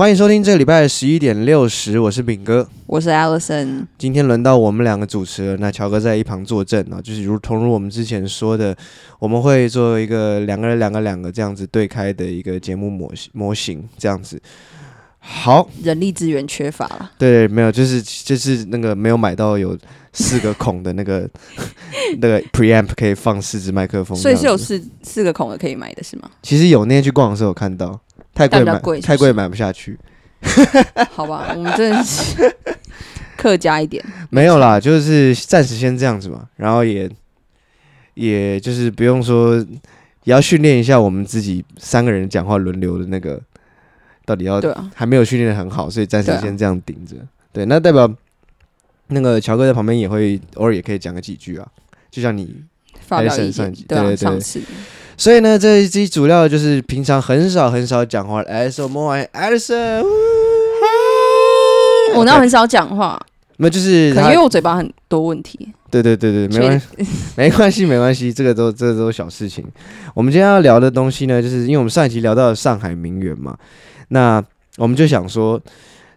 [0.00, 3.84] 欢迎收听这个礼拜十一点六十，我是炳哥，我是 Allison。
[3.98, 8.74] 今天轮到我们两个主持了，那乔哥在一旁坐镇啊，就是如同如我们之前说的，
[9.18, 14.40] 我们会做一个两个人两个两个这样子对开的一个节目模型模型这样子。
[15.18, 17.10] 好，人力资源缺乏了。
[17.18, 19.76] 对，没有，就是就是那个没有买到有
[20.14, 21.28] 四个孔的那个
[22.22, 26.30] 那个 preamp 可以放四支麦克风，所以是有四四个孔的可以买的是吗？
[26.42, 28.00] 其实有那天去逛的时候有看到。
[28.48, 29.98] 太贵买贵，太贵买不下去。
[31.12, 32.56] 好吧，我们真的是
[33.36, 34.02] 客家一点。
[34.30, 36.48] 没有啦，就是暂时先这样子嘛。
[36.56, 37.10] 然后也，
[38.14, 39.56] 也就是不用说，
[40.24, 43.40] 也要训练一下我们自己三个人讲话轮流的那个，
[44.24, 44.62] 到底要
[44.94, 47.16] 还没有训练的很好，所以暂时先这样顶着。
[47.52, 48.10] 对，那代表
[49.08, 51.66] 那个乔哥在旁边也会偶尔也可以讲个几句啊，
[52.10, 52.62] 就像你
[53.00, 54.62] 发表意见，对对对。
[55.20, 58.42] 所以呢，这一期主要就是平常很少很少讲话。
[58.44, 60.02] Edison，Edison，
[62.14, 63.20] 我那很少讲话，
[63.58, 65.68] 那就是可能因为我嘴巴很多问题。
[65.90, 66.86] 对对对对，没关系，
[67.36, 69.62] 没关系，没关系，这个都这个都是小事情。
[70.14, 73.54] 我们今天要聊的东西呢，就是因为我们上一集聊到了上海名媛嘛，
[74.08, 74.42] 那
[74.78, 75.60] 我们就想说，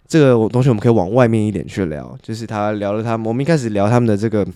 [0.07, 4.47] 这个东西我们可以往外面一点去聊，就是他聊了他们，我们一开始聊他们的这个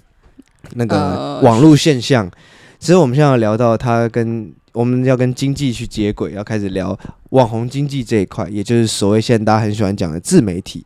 [0.76, 2.32] 那个网络现象。
[2.78, 6.98] 呃其实我们现在要聊到他跟我们要跟经济去接轨，要开始聊
[7.32, 10.86] 网红经济这一块，也就是所谓现在大家很喜欢讲的自媒体。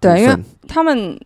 [0.00, 0.36] 对，因为
[0.66, 1.18] 他们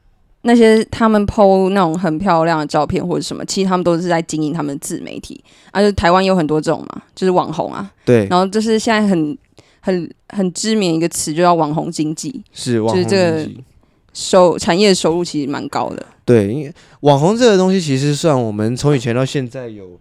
[0.42, 5.42] 那些他们 PO 那种很漂亮的照片或者什么，其实他们都是在经营他们的自媒体。
[5.70, 7.90] 而、啊、且台湾有很多这种嘛，就是网红啊。
[8.04, 8.26] 对。
[8.26, 9.36] 然后就是现在很
[9.80, 12.42] 很很知名一个词，就叫网红经济。
[12.52, 13.16] 是网红经济。
[13.16, 13.62] 就是这个
[14.12, 19.98] 收产业收入其实蛮高的，对，因为网红这个东西其实算我们从以前到现在有，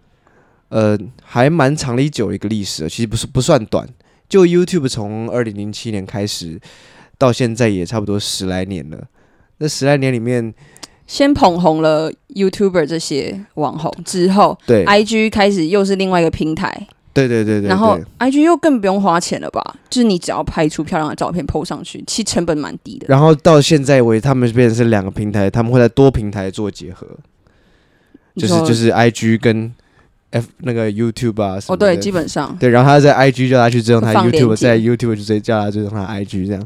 [0.70, 3.88] 呃，还蛮长的一久的一个历史，其实不是不算短。
[4.30, 6.60] 就 YouTube 从二零零七年开始
[7.18, 9.04] 到现在也差不多十来年了。
[9.58, 10.54] 那十来年里面，
[11.06, 16.88] 先捧红了 YouTuber 这些网红之后，对，IG 开始又是另外一个平台。
[17.14, 19.62] 对对对对，然后 IG 又更不用花钱了吧？
[19.90, 23.06] 就是你只要拍出漂亮的照片 PO 上去，其实成本蛮低的。
[23.10, 27.06] 然后到现在为止，他们变成是两个平台，他们会在多平台做结合，
[28.38, 29.74] 就是就是 IG 跟
[30.30, 31.74] F 那个 YouTube 啊什么。
[31.74, 32.70] 哦，对，基本上对。
[32.70, 36.66] 然后他在 IG 叫他去追踪他 YouTube，在 YouTube 就直接叫他追踪他 IG 这样。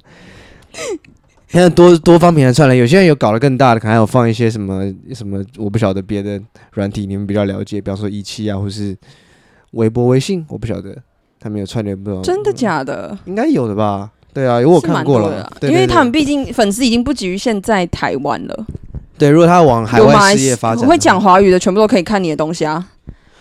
[1.48, 4.84] 现在多多方平台串联，有些人有搞得更大的，可能还有放一些什么
[5.16, 6.40] 什么，我不晓得别的
[6.74, 8.96] 软体，你们比较了解，比方说一期啊，或是。
[9.72, 10.96] 微博、微信，我不晓得，
[11.40, 14.12] 他们有串联，不知道真的假的，应该有的吧？
[14.34, 18.66] 对啊，有我看过了，因为他们毕竟粉丝已经不局限在台湾了。
[19.18, 22.90] 对，如果他往海外事业发展，会讲华语的全部都可以看你的东西啊。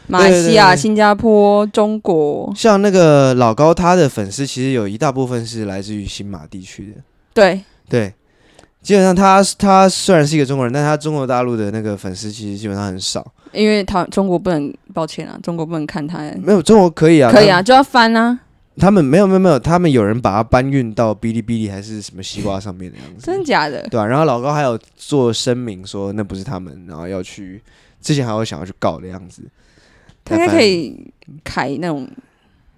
[0.07, 7.01] 马来西亚、新加坡、中国，像那个老高，他的粉丝其实有一大部分是来自于新马地区的。
[7.33, 8.13] 对对，
[8.83, 13.27] 基本上他他虽然是一个中国人，但他中国大陆的那个粉丝其实基本上很少。
[13.54, 16.19] 因为他中国不能，抱歉啊，中国不能看他。
[16.42, 18.41] 没有中国可以啊，可以啊，就要翻啊。
[18.76, 23.25] 他们没有没有没有，他们有人把它搬运到哔哩哔哩还是什么西瓜上面的样子。
[23.25, 23.87] 真的假的？
[23.88, 27.62] 对啊，然后老高还有做声明说那不是他们，然后要去，
[28.00, 29.42] 之前还有想要去告的样子。
[30.25, 31.12] 他应该可以
[31.44, 32.09] 开那种，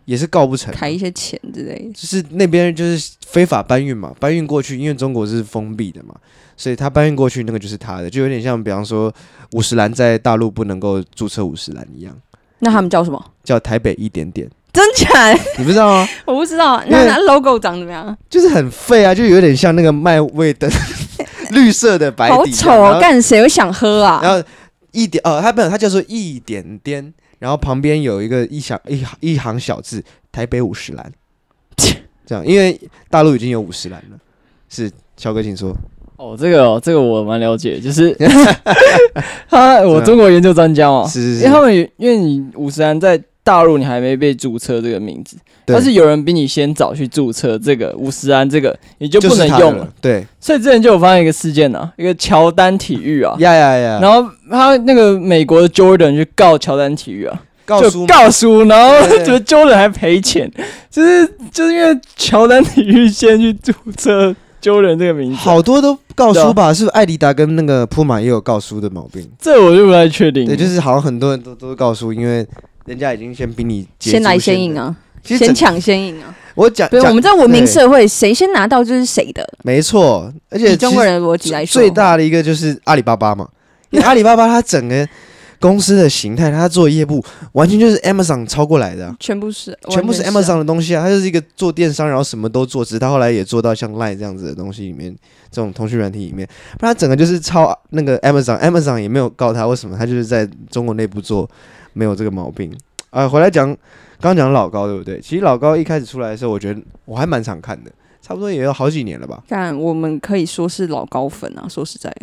[0.05, 1.93] 也是告不成，开一些钱之类的。
[1.93, 6.15] 就是那边就是非法搬运嘛，搬运过去，因为中国是封闭的嘛。
[6.57, 9.13] 所以他搬运过去那个就是他的，就有点像，比方说
[9.53, 12.17] 五十岚在大陆不能够注册五十岚一样。
[12.61, 13.23] 那他们叫什么？
[13.45, 14.49] 叫台北一点点。
[14.73, 15.33] 真假？
[15.59, 16.09] 你不知道吗？
[16.27, 16.83] 我不知道。
[16.89, 18.17] 那那 logo 长怎么样？
[18.29, 20.69] 就是很废啊，就有点像那个麦味的
[21.53, 22.35] 绿色的白底。
[22.35, 22.99] 好丑哦！
[23.01, 24.21] 干谁会想喝啊？
[24.23, 24.47] 然后
[24.93, 31.11] 一点哦，他不，他叫做一点点，然后旁边有一个一小一一行小字：台北五十岚。
[32.27, 32.79] 这样，因为
[33.09, 34.19] 大陆已经有五十岚了。
[34.69, 35.75] 是，乔哥，请说。
[36.17, 38.17] 哦，这个哦，这个我蛮了解，就是
[39.49, 49.87] 他我中国研究专家嘛，是是是，因为他们因为你五十岚在大陆你还没被注册这个名字，但是有人比你先早去注册这个五十岚这个，你就不能用了。
[50.01, 60.51] 对，所以之前就有发现一个事件啊，一个乔丹体育啊， 呀呀呀，然后他那个美国的 Jordan 去告乔丹体育啊，告诉告输，然后觉得 Jordan 还赔钱，
[60.91, 64.35] 就是就是因为乔丹体育先去注册。
[64.67, 66.75] 揪人这个名字，好多都告输吧？
[66.75, 69.25] 是不是艾迪达跟那个铺马也有告输的毛病？
[69.39, 70.45] 这我就不太确定。
[70.45, 72.45] 对，就是好像很多人都都告输，因为
[72.85, 74.93] 人家已经先比你先来先赢啊，
[75.23, 76.35] 先抢先赢啊。
[76.57, 79.49] 我讲，对，我们在文明社会，谁先拿到就是谁的。
[79.63, 83.49] 没错，而且以中国人的逻辑来说，最大的一个就是阿里巴巴嘛，
[83.91, 85.07] 因为阿里巴巴它整个
[85.61, 91.03] 公司的形态，他做业务完全就是 Amazon 超过来的、啊，全部是，全部是 Amazon 的东西啊。
[91.03, 95.15] 他就是一个做电商，然后什么都做，只是他后来也做到像 Line 这样子的东西里面，
[95.51, 96.47] 这种通讯软体里面，
[96.79, 99.97] 不然他整个就是抄那个 Amazon，Amazon 也没有告他，为什么？
[99.97, 101.49] 他就是在中国内部做，
[101.95, 102.73] 没有这个毛病
[103.11, 103.29] 啊。
[103.29, 103.67] 回来讲，
[104.21, 105.21] 刚刚讲老高对不对？
[105.21, 109.43] 其实老高一开始出来的时候，我觉得我还蛮常看的，差不多也有好几年了吧。
[109.49, 112.15] 但我们可以说是老高粉啊，说实在。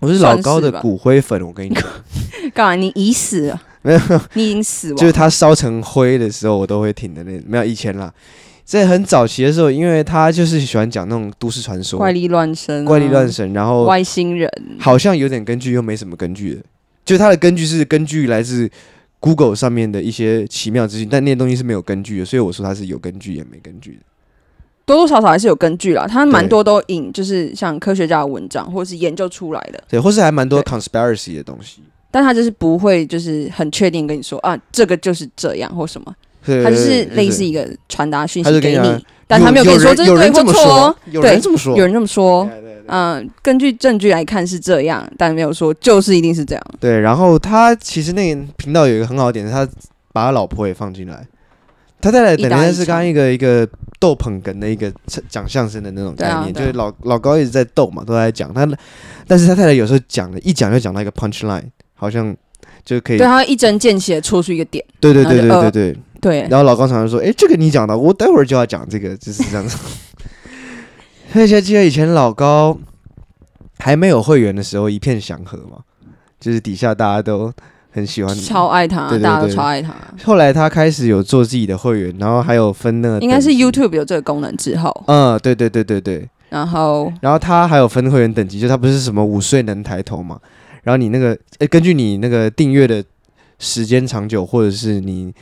[0.00, 1.84] 我是老高的骨灰粉，我跟你讲。
[2.54, 2.74] 干嘛？
[2.74, 3.62] 你已死了？
[3.82, 4.00] 没有，
[4.34, 4.96] 你已经死了。
[4.96, 7.40] 就是他烧成灰的时候，我都会听的那。
[7.46, 8.12] 没有以前啦，
[8.64, 16.62] 在很早期的时候，因为他就是喜欢讲那种都市传说、怪力乱神、怪力乱神，然后外星人，好像有点根据，又没什么根据的。
[17.04, 18.70] 就他的根据是根据来自
[19.18, 24.00] Google 上面的一些奇妙资讯，但那些东西是没有根据的，所以我说他是有根据也没根据的。
[24.86, 36.12] 多多少少还是有根据啦，他蛮多都引，就是像科学家的文章或者是研究出来的，对，或是还蛮多 conspiracy 的东西，但他就是不会就是很确定跟你说啊，这个就是这样或什么，
[36.42, 42.50] 他就是类似一个传达讯息给你，但他没有跟你说这是对或错，有人这么说，有人这么说，
[42.86, 46.64] 嗯，根据证据来看是这样，但没有说就是一定是这样。
[46.80, 49.68] 对，然后他其实那个频道有一个很好的点，是他
[50.12, 51.24] 把他老婆也放进来。
[52.00, 53.68] 他带来的等于是刚刚一个一个
[54.00, 54.92] 逗捧哏的一个
[55.28, 58.66] 讲相声的那种概念，啊、就是老老高一直在逗嘛，都在讲他，
[59.28, 61.64] 但是他太太有时候讲的一讲就讲到一个 punch line，
[61.94, 62.34] 好像
[62.84, 69.76] 就可以对他一针见血戳出一个点，对对对对对对对，呃、对然后老高常常说，哎、欸，这个你讲的，我待会儿就要讲这个，就是这样子。
[71.34, 72.76] 而且记得以前老高
[73.78, 75.78] 还没有会员的时候，一片祥和嘛，
[76.40, 77.52] 就是底下大家都。
[77.92, 79.94] 很喜欢，超爱他，对对对，大家都超爱他。
[80.24, 84.94] 后来他开始有做自己的会员，然后还有分那个，应该是 YouTube 有这个功能之后。
[85.06, 86.28] 嗯，对对对对对。
[86.50, 90.38] 然后，然后他还有分会员等级，就他不是什么五岁能抬头嘛？
[90.82, 93.04] 然后你那个，诶，根据你那个订阅的
[93.58, 95.32] 时间长久，或者是你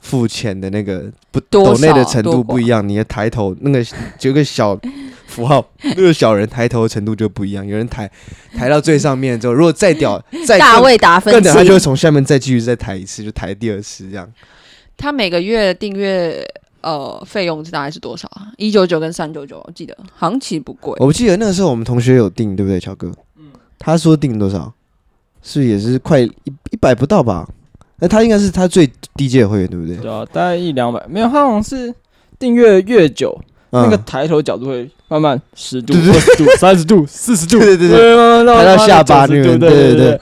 [0.00, 3.84] 付钱的那个不抖内的程度不一样，你的抬头那个
[4.18, 4.78] 就个小。
[5.36, 7.64] 符号，那个小人抬头的程度就不一样。
[7.66, 8.10] 有人抬
[8.56, 14.26] 抬到最上面之后，如果再屌， 再大卫达芬奇，更屌，他就会从下面再继续再抬一次，就抬第二次这样。
[14.96, 16.42] 他每个月订阅
[16.80, 18.48] 呃费用是大概是多少啊？
[18.56, 20.96] 一九九跟三九九，我记得好像其实不贵。
[20.98, 23.12] 我记得那个时候我们同学有订，对不对，乔哥？
[23.38, 23.50] 嗯。
[23.78, 24.72] 他说订多少？
[25.42, 26.32] 是也是快一
[26.70, 27.46] 一百不到吧？
[27.98, 29.96] 那他应该是他最低阶的会员，对不对？
[29.98, 31.04] 对啊，大概一两百。
[31.06, 31.94] 没有，他好像是
[32.38, 33.38] 订阅越久。
[33.70, 40.20] 那个抬头角度会慢慢十度、二十度、 三十度、四十度，对对对，抬到下巴那边，对对对。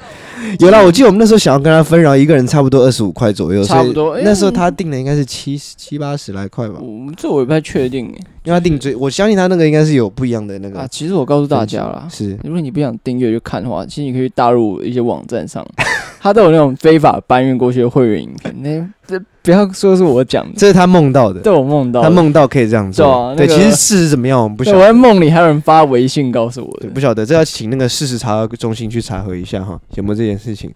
[0.61, 4.19] 有啦，我记得我们那时候想要跟他分，然后一个人差不多二十五块左右，差不多。
[4.21, 6.75] 那时候他定的应该是七七八十来块吧。
[6.81, 8.05] 我这我也不太确定，
[8.45, 10.81] 因为他定最，我相信他那个应该是有不一样的那个。
[10.81, 15.67] 啊，其实我告诉大家啦，是如果你不想订阅就看的话，其实你可以去大陆一些网站上。
[16.21, 21.39] 他都有那种非法搬运过去的会员影片，那这不要说是我讲的，这是他梦到的。
[21.41, 23.35] 对，我梦到，他梦到可以这样做。
[23.37, 24.79] 对，其实事实怎么样，我们不晓得。
[24.79, 30.73] 我在梦里还有人发微信告诉我，对，不晓得，这要请那个事实查核中心去查核一下哈，有没有这件事情？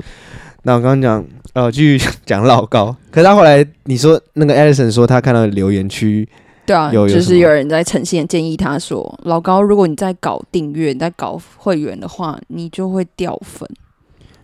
[0.64, 1.24] 那我刚刚讲，
[1.54, 2.94] 呃，继续讲老高。
[3.10, 6.28] 可是他后来你说那个 Alison 说他看到留言区，
[6.66, 13.66] 对啊，有就是有人在呈现建议他说，老高，如果你在搞订阅、你在搞会员的话，你就会掉粉。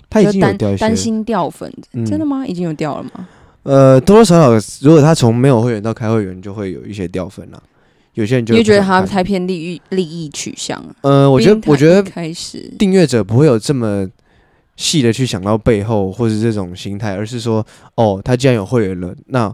[0.08, 2.46] 他已经有掉，担心掉粉，嗯、真的吗？
[2.46, 3.28] 已经有掉了吗？
[3.64, 7.62] 呃，多多少少，如果他从没有会员到开会员，就会有一些掉粉了。
[8.12, 10.80] 有些人就你觉得他太偏利益利益取向。
[11.00, 14.06] 呃，我觉得，我觉得开始订阅者不会有这么
[14.76, 17.66] 细的去想到背后或是这种心态，而是说，
[17.96, 19.52] 哦，他既然有会员了，那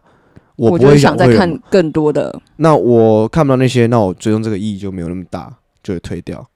[0.57, 2.39] 我不会想再看更多的。
[2.57, 5.51] 那我看不到那些，那我追踪这个意义就没有那么大，
[5.83, 6.47] 就会退掉。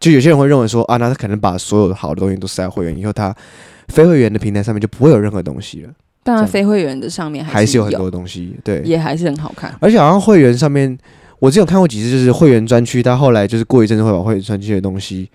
[0.00, 3.32] 就有些人会认为说啊，那他可能把所有的好的东西都塞会员，以后他
[3.88, 5.90] 非会员的平台上面就不会有任何东西了。
[6.28, 9.74] 当然，非会员的上面还是，有很多东西，对，也还是很好看。
[9.80, 10.98] 而且好像会员上面，
[11.38, 15.30] 我之前有看过几次，就是会员专区，他后来就是过一阵子会把会员专区的东西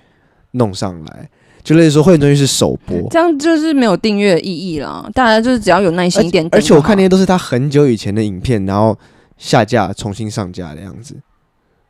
[0.51, 1.27] 弄上来，
[1.63, 5.09] 就类似说会员专区是首播，这样就是没有订阅的意义啦。
[5.15, 8.95] 大家就是只要有耐心一点，而且我看那些都是他很久以前的影片，然后
[9.39, 11.15] 下架重新上架的样子，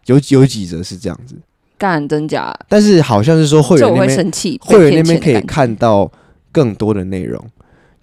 [0.06, 1.36] 有有几则是这样子。
[1.78, 2.58] 干真假？
[2.70, 4.32] 但是好像是说会员那边，
[4.62, 6.10] 会员那边可以看到
[6.54, 7.46] 更多的内容，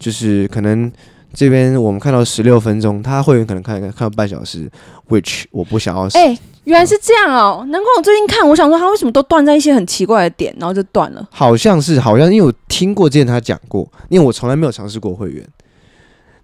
[0.01, 0.91] 就是可能
[1.33, 4.69] 这边我们看到十六分钟，他会员可能看看到半小时
[5.09, 6.07] ，which 我不想要。
[6.07, 7.65] 哎、欸，原来是这样哦！
[7.69, 11.29] 难怪我最近看，我想说他为什么都断在一些很奇怪的点，然后就断了。
[11.31, 15.47] 好像是，好像因为我听过之前他讲过，因为我从来没有尝试过会员，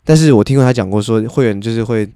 [0.04, 2.08] 但是我听过他讲过说会员就是会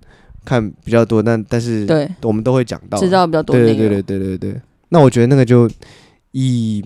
[0.44, 4.60] 看比较多，但但是对，我们都会讲到知道比较多，对对对对对对对。
[4.90, 5.68] 那我觉得那个就
[6.30, 6.84] 意义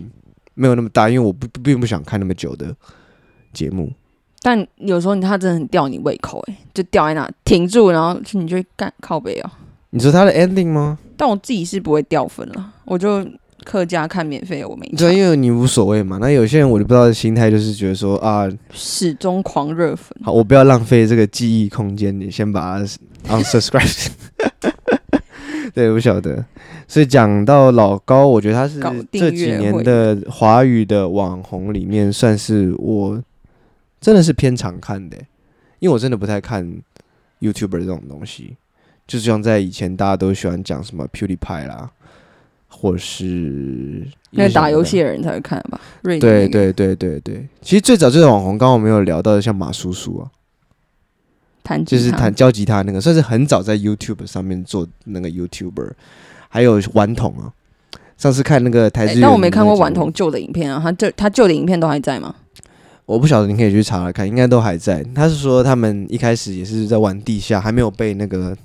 [0.54, 2.74] 没有那么大，因为我不并不想看那么久的
[3.52, 3.90] 节目。
[4.46, 9.50] 但有时候他真的很吊你胃口，哎，就吊在那停住，然后你就干靠背哦。
[9.88, 10.98] 你说他的 ending 吗？
[11.16, 13.26] 但我自己是不会掉分了，我就
[13.64, 14.86] 客家看免费，我没。
[14.98, 16.18] 对，因为你无所谓嘛。
[16.20, 20.14] 那有些人我就不知道的心态，就是觉得说啊，始终狂热粉。
[20.22, 22.84] 好，我不要浪费这个记忆空间，你先把它
[23.34, 24.08] unsubscribe。
[25.72, 26.44] 对，我晓得。
[26.86, 28.78] 所以讲到老高，我觉得他是
[29.10, 33.18] 这几年的华语的网红里面，算是我
[34.04, 35.16] 真的是偏常看的，
[35.78, 36.62] 因为我真的不太看
[37.40, 38.54] YouTuber 这种东西。
[39.06, 41.90] 就是像在以前，大家都喜欢讲什么 PewDiePie 啦，
[42.68, 45.80] 或是那打游戏的人才会看吧？
[46.02, 50.30] 对对对对对，其实最早最早网红，刚刚我们有聊到的，像马叔叔啊，
[51.62, 55.92] 弹就是弹教吉他那个，算是很早在 YouTube 上面做那个 YouTuber，
[56.50, 57.52] 还有顽童啊。
[58.16, 62.34] 上次看那个台视，但我没看过顽童旧的影片啊，他旧他旧的影片都还在吗？
[63.06, 65.04] 我不晓得，你可以去查查看，应该都还在。
[65.14, 68.56] 他是说他们一开始也是在玩地下，还没有被那个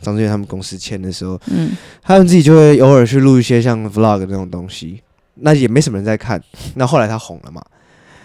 [0.00, 1.70] 张志远他们公司签的时候，嗯，
[2.02, 5.00] 他们自己就会偶尔去录一些像 vlog 那种东西，
[5.34, 6.42] 那也没什么人在看。
[6.74, 7.62] 那后来他红了嘛，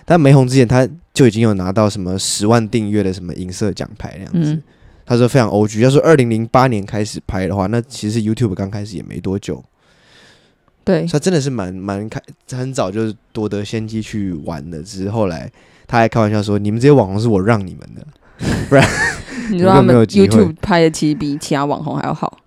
[0.04, 4.54] 但没红之前他就已经有拿到什么十万订阅的什么银色奖牌那样子。
[4.54, 4.64] 嗯、
[5.06, 9.64] 他说非常 OG，要说二零零八年开始拍的话，那其实 YouTube 刚开始也没多久。
[10.84, 12.22] 对，他真的是蛮蛮开，
[12.52, 14.82] 很早就是夺得先机去玩的。
[14.82, 15.50] 只是后来
[15.88, 18.06] 他还开玩笑说：“你们这些网红是我让你们的，
[18.68, 18.88] 不然
[19.52, 22.38] 你说他们 YouTube 拍的其实比其他网红还要好。”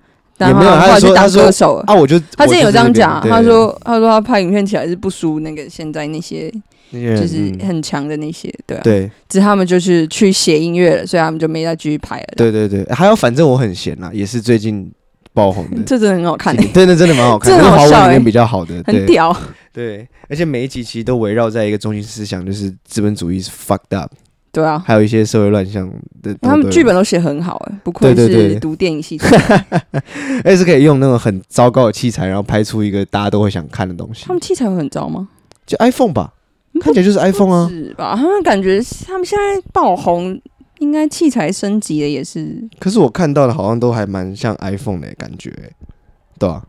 [0.41, 6.53] 也没有，他说当歌手啊，我就他之前有这样讲，他说他说他拍影片起来是不输那个现在那些
[6.91, 12.27] 就是很强的那些，对啊，对，只是他们就是去写音乐了，所以他们就没再继续拍了。
[12.37, 14.91] 对对对，还有反正我很闲啦，也是最近。
[15.35, 19.37] 爆红的， 这真的很好看， 真的真的蛮好看， 是华文里面比较好的，很屌。
[19.73, 24.11] 对，而且每一集其实都围绕在一个中心思想，就是资本主义是 fucked up。
[24.53, 25.91] 对啊，还有一些社会乱象
[26.23, 26.33] 的。
[26.41, 29.27] 他们剧本都写很好，哎，不愧是读电影系的，
[30.45, 34.27] 而且是可以用那种很糟糕的器材，然后拍出一个大家都会想看的东西。
[34.27, 35.27] 他们器材会很糟吗？
[35.67, 36.33] 就 iPhone 吧，
[36.81, 38.15] 看起来就是 iPhone 啊，是吧？
[38.17, 40.41] 他们感觉他们现在爆红。
[40.85, 45.51] 应该器材升级的也是，可是我看到的好像都还蛮像 iPhone 的感觉，
[46.39, 46.63] 对吧、啊？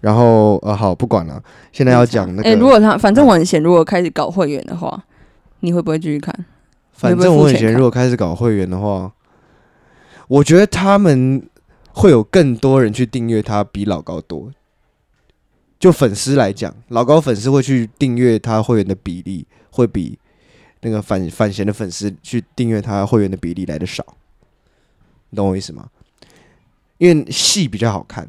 [0.00, 2.48] 然后呃，好，不管了，现在要讲那个。
[2.48, 5.04] 哎、欸，如果他反正我很闲，如果开始搞会员的话，
[5.58, 6.32] 你会不会继续看？
[6.92, 9.12] 反正我很闲，如果开始搞会员的话，
[10.28, 11.42] 我觉得他们
[11.92, 14.52] 会有更多人去订阅他，比老高多。
[15.80, 20.18] 就粉丝来讲，老高粉丝会去订阅他会员的比例会比。
[20.80, 24.04] 那个反反贤的粉丝去订阅他会员的比例来的少，
[25.30, 25.88] 你懂我意思吗？
[26.98, 28.28] 因为戏比较好看，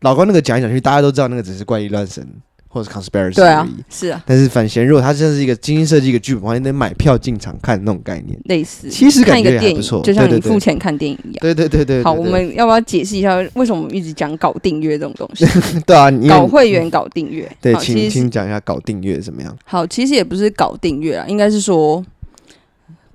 [0.00, 2.26] 老高那个讲一讲去，大家都知道那个只是怪力乱神。
[2.68, 11.38] 或者 conspiracy 对啊，是啊，但是反贤，如果他真的是一个精心设计一个剧本的话，你得买票进场看那种概念，类似，其实看一个电影不错，就像你付钱看电影一样。
[11.40, 15.46] 对对对对，好，我们要不要解释一下为什么我们一直讲搞订阅这种东西？
[15.86, 17.50] 对啊，搞会员、搞订阅。
[17.60, 19.56] 对，请请讲一下搞订阅怎么样？
[19.64, 22.04] 好，其实也不是搞订阅啊，应该是说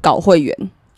[0.02, 0.56] 搞会员。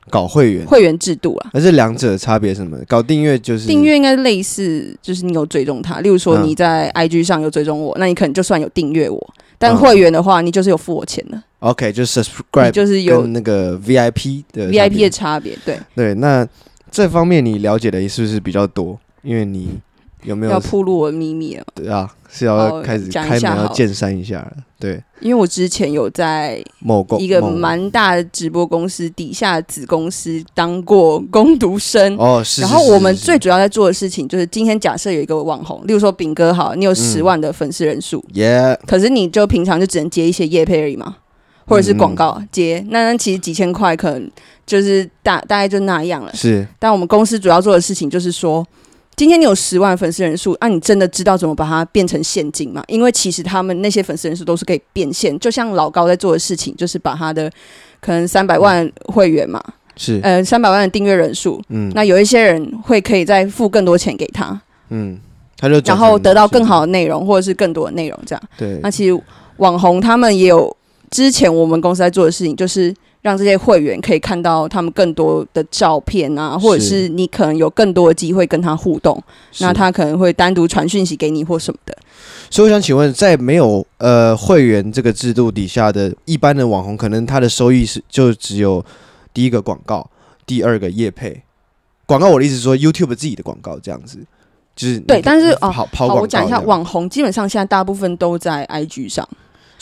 [0.10, 2.78] 搞会员会员制度啊，而这两者差别是什么？
[2.88, 11.42] 搞订阅就是订阅应该类似，就是你有追踪他，例如说你在 IG 上有追踪我，嗯、那你可能就算有订阅我，但会员的话，你就是有付我钱的。
[11.60, 15.58] OK，就是 subscribe，就是有那个 VIP 的 VIP 的差别。
[15.66, 16.48] 对对，那
[16.92, 19.00] 这方面你了解的是不是比较多？
[19.22, 19.80] 因为你。
[20.24, 21.66] 有没有要暴露我的秘密了？
[21.76, 24.54] 对啊，是要开始开门要见山一下了。
[24.80, 32.62] 对，因为我之前有在某公一个蛮大的直播公司底下的子公司当过工读生哦，是。
[32.62, 38.78] 然后我们最主要在做的事情就是，今天假设有一个网红，例如说饼哥好，你有十万的粉丝人数，耶。
[38.86, 41.16] 可是你就平常就只能接一些夜配而已嘛，
[41.66, 44.30] 或者是广告接，那那其实几千块可能
[44.66, 46.34] 就是大大概就那样了。
[46.34, 48.66] 是，但我们公司主要做的事情就是说。
[49.16, 52.84] 今天你有十万粉丝人数，那、啊、你真的知道怎么把它变成现金吗？
[52.88, 57.52] 因为其实他们那些粉丝人数都是可以变现，就像老高在做的事情，就是把他的
[58.02, 59.64] 可能三百万会员嘛，
[59.96, 60.20] 是。
[60.24, 65.20] 呃三百万的订阅人数，嗯，那有一些人会可以再付更多钱给他，嗯，
[65.58, 68.80] 他就然后得到更好的内容或者是更多的内容这样，对。
[68.82, 69.24] 那其实
[69.58, 70.76] 网红他们也有
[71.14, 72.94] 之前我们公司在做的事情，就是。
[73.24, 79.18] 让这些会员可以看到他们更多的照片啊，或者是你可能有更多的机会跟他互动，
[79.60, 81.98] 那他可能会单独传讯息给你或什么的。
[82.50, 88.84] 所以我想请问，在没有呃会员这个制度底下的一般的网红，可能他的收益是就只有
[89.34, 90.06] 第一个广告，
[90.46, 91.44] 第二个业配
[92.06, 92.28] 广告。
[92.28, 94.20] 我的意思是说，YouTube 自己的广告这样子，
[94.76, 95.22] 就是对。
[95.22, 99.26] 但是哦，好，好，我讲一下，网红基本上现在大部分都在 IG 上。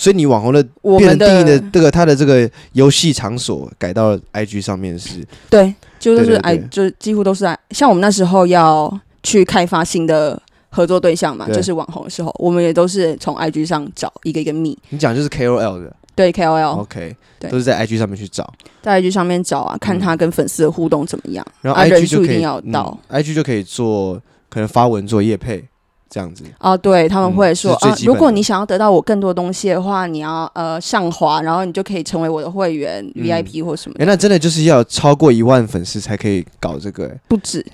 [0.02, 0.64] 所以你网红的
[0.98, 14.76] 变成定义的这个他的这个游戏场所改到 IG 上面是，对，就是哎，就几乎都是像我们那时候要去开发新的合作对象嘛，就是网红的时候，我们也都是从 IG 上找一个一个密。
[14.90, 17.52] 你讲就是 KOL 的，对 KOL，OK，对。
[17.52, 25.64] 都是在 IG 上面去找，在 IG 上面找啊，看他跟粉丝的互动怎么样，然后人数一定要到，IG 就可以做可能发文做业配。
[26.12, 33.96] 这样子啊，对他们会说啊，如果你想要得到我更多东西的话，你要呃上滑，然后你就可以成为我的会员 VIP 或什么。
[33.98, 37.06] 哎，那真的就是要超过一万粉丝才可以搞这个？
[37.06, 37.66] 哎，不止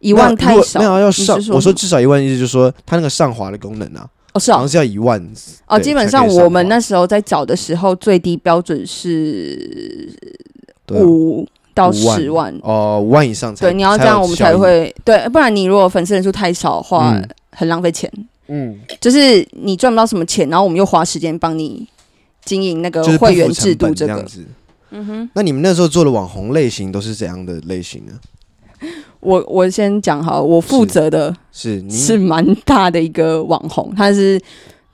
[0.00, 1.38] 一万太少，没有要上。
[1.52, 5.22] 我说至少一万，意思就是说他那个上滑的功能啊，哦是啊，好像是要一万
[5.66, 5.78] 哦。
[5.78, 10.10] 基本上我们那时候在找的时候，最低标准是
[10.90, 13.74] 五到十万哦，五万以上才对。
[13.74, 17.14] 你要这样，我们才会对，不然你如果粉丝人数太少的话。
[17.54, 18.10] 很浪费钱，
[18.48, 21.86] 嗯，就是你赚不到什么钱，然后我们又花时间帮你
[22.44, 24.26] 经营那个会员制度，这个
[24.90, 25.30] 嗯哼。
[25.34, 28.12] 那你们那时候做的网红类型都是怎样的类型呢？
[29.20, 34.40] 我我先讲好，我负责的是是蛮大的一个网红，他是。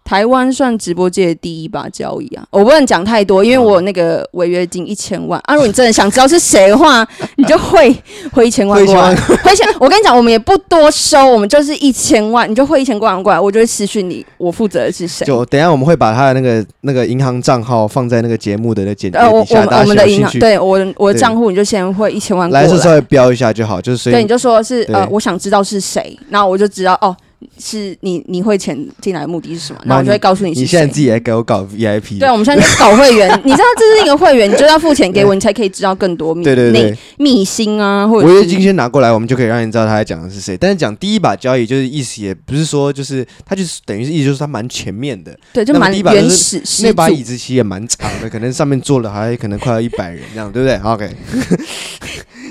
[0.05, 2.45] 台湾算直播界的第一把交椅啊！
[2.51, 5.41] 我不能讲太多，因为我有那个违约金一千万。
[5.45, 7.07] 啊，如果你真的想知道是谁的话，
[7.39, 7.95] 你就汇
[8.33, 9.15] 汇一千万过来。
[9.15, 15.25] 汇钱， 我跟你讲，我们也不多收，我们就是一千万，你就汇一千万过来，我就会私讯你，我负责的是谁。
[15.25, 19.19] 就等一下我们会把他的那个那个银行账号放在那个节目的那简介。
[19.19, 22.65] 呃，我我我们的银行，对我我的账户，你就先汇一千万过来。
[22.65, 27.17] 来，是稍微标一下就好，就是对，你就说是呃，我想知道是谁，然后我就知道哦。
[27.59, 29.81] 是你你汇钱进来的目的是什么？
[29.87, 30.51] 那我就会告诉你。
[30.53, 32.19] 你现在自己来给我搞 VIP。
[32.19, 33.29] 对，我们现在就搞会员。
[33.45, 36.45] 你知道这是一个会员，你就要付钱给我， 你才可以知道更多秘。
[36.45, 40.57] 对对对，秘辛啊，或者违约金先拿过来，我们就可以让你知道他在讲的是谁。
[40.57, 45.35] 但是讲第一把交易，就是意思也不是说，就是他就是等于是意思就是他蛮前面的。
[45.53, 46.63] 对，就蛮原始。
[46.83, 51.11] 那把椅子其实也蛮长的，可能上面坐了还可能快要一百人这样，对不对？OK，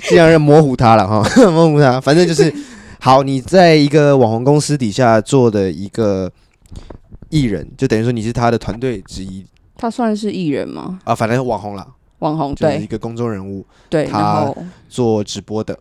[0.08, 2.52] 尽量要模糊他了哈， 模糊他，反正就是。
[3.02, 6.30] 好，你在一个网红公司底下做的一个
[7.30, 9.46] 艺人，就等于说你是他的团队之一。
[9.78, 11.00] 他算是艺人吗？
[11.06, 11.88] 啊，反正是网红啦。
[12.20, 13.66] 网红对，就是一个公众人物。
[13.90, 14.56] 对，然后
[14.90, 15.80] 做直播的，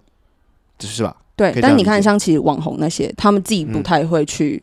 [0.79, 1.17] 是吧？
[1.35, 4.63] 对，但你看，像其实网红那些，他们自己不太会去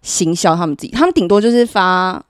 [0.00, 2.24] 行销他们自己，嗯、他们顶多就是发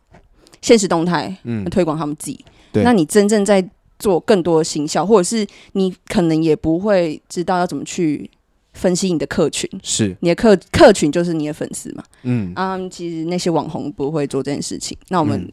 [0.60, 2.44] 现实动态，嗯，推广他们自己。
[2.72, 3.64] 对，那你真正在
[4.00, 8.28] 做更多的行销，或者是你可能也不会知道要怎么去。
[8.72, 12.02] 分析你的客群，是你的客客群就是你的粉丝嘛？
[12.22, 14.96] 嗯啊，um, 其实那些网红不会做这件事情。
[15.08, 15.50] 那我们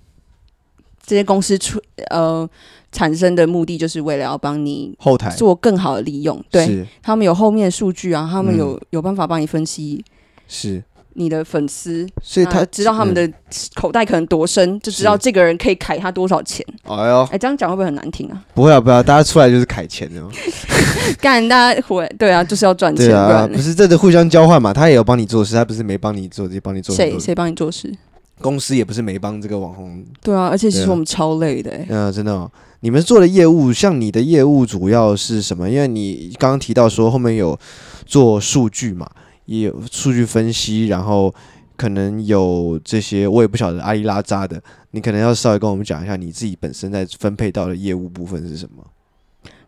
[1.05, 2.47] 这些公司出呃
[2.91, 6.43] 产生的目的，就是为了要帮你后台做更好的利用。
[6.51, 10.03] 对，他们有后面的数据啊，他们有、嗯、有办法帮你分析。
[10.47, 10.83] 是。
[11.19, 13.27] 你的粉丝，所以他知道他们的
[13.73, 16.63] 口袋可能多深，嗯、就知道这个人可以凯他多少钱。
[16.83, 18.39] 哎呦，哎，这样讲会不会很难听啊？
[18.53, 20.23] 不会啊，不要，大家出来就是凯钱的。
[21.19, 23.07] 干，大家回对啊，就是要赚钱。
[23.07, 24.71] 对啊，不是这个互相交换嘛？
[24.71, 26.95] 他也有帮你做事，他不是没帮你做，就帮你做。
[26.95, 27.91] 谁谁帮你做事？
[28.39, 30.05] 公司也不是没帮这个网红。
[30.21, 31.71] 对啊，而且其实我们超累的。
[31.89, 32.51] 嗯、啊，真的、哦，
[32.81, 35.67] 你们做的业务，像你的业务主要是什么？
[35.67, 37.57] 因为你刚刚提到说后面有
[38.05, 39.09] 做数据嘛。
[39.47, 41.33] 也有数据分析，然后
[41.75, 48.85] 可能有这些，我也不晓得阿里拉扎的，你可能要稍微跟我们讲一下你自己本身在分配到的业务部分是什么？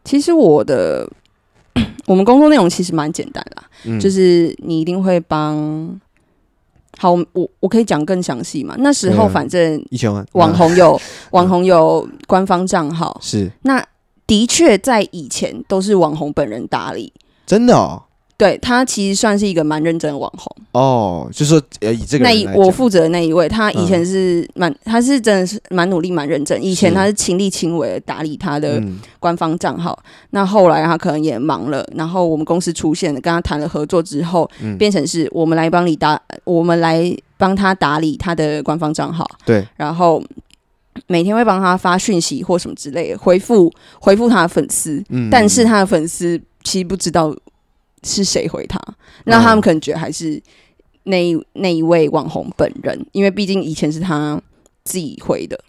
[0.03, 1.07] 其实我的
[2.05, 5.99] 我们工作内容其实蛮简单啦，嗯、就是你一定会帮，
[6.97, 8.75] 好，我我可以讲更详细嘛。
[8.79, 10.25] 那时候反正一千万。
[10.33, 10.99] 网红有
[11.31, 13.51] 网红有官方账号，是。
[13.61, 13.85] 那
[14.25, 17.13] 的确在以前都是网红本人打理，
[17.45, 18.03] 真的哦。
[18.39, 20.55] 对，他其实算是一个蛮认真的网红。
[20.71, 28.81] 哦，就是说呃，以这个那一我负责的那一位，他以前是蛮，嗯、他是真的是蛮努力蛮认真，以前他是亲力亲为的打理他的
[29.19, 40.23] 官方账号，嗯、那后来他可能也忙了，然后我们公司出现了，跟他谈了合作之后，嗯、变成是我们来帮你打，我们来帮他打理他的官方账号，对，然后
[41.07, 47.35] 每天会帮他发讯息或什么之类的，回复回复他的粉丝，嗯、但是他的粉丝其实不知道。
[48.03, 48.79] 是谁回他？
[49.25, 50.41] 那他们可能觉得还是
[51.03, 54.41] 那一那一位网红本人，因为毕竟以前是他
[54.83, 55.59] 自己回的。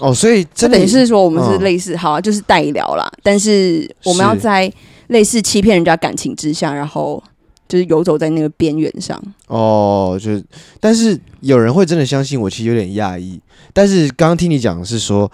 [0.00, 3.10] 哦，所以这等于是说我们是类似，哦、好啊，就是代聊啦。
[3.22, 4.72] 但是我们要在
[5.08, 7.22] 类似欺骗人家感情之下，然后
[7.68, 9.20] 就是游走在那个边缘上。
[9.46, 10.44] 哦，就是，
[10.80, 13.40] 但是有人会真的相信我，其实有点讶异。
[13.72, 15.30] 但是刚刚听你讲的是说。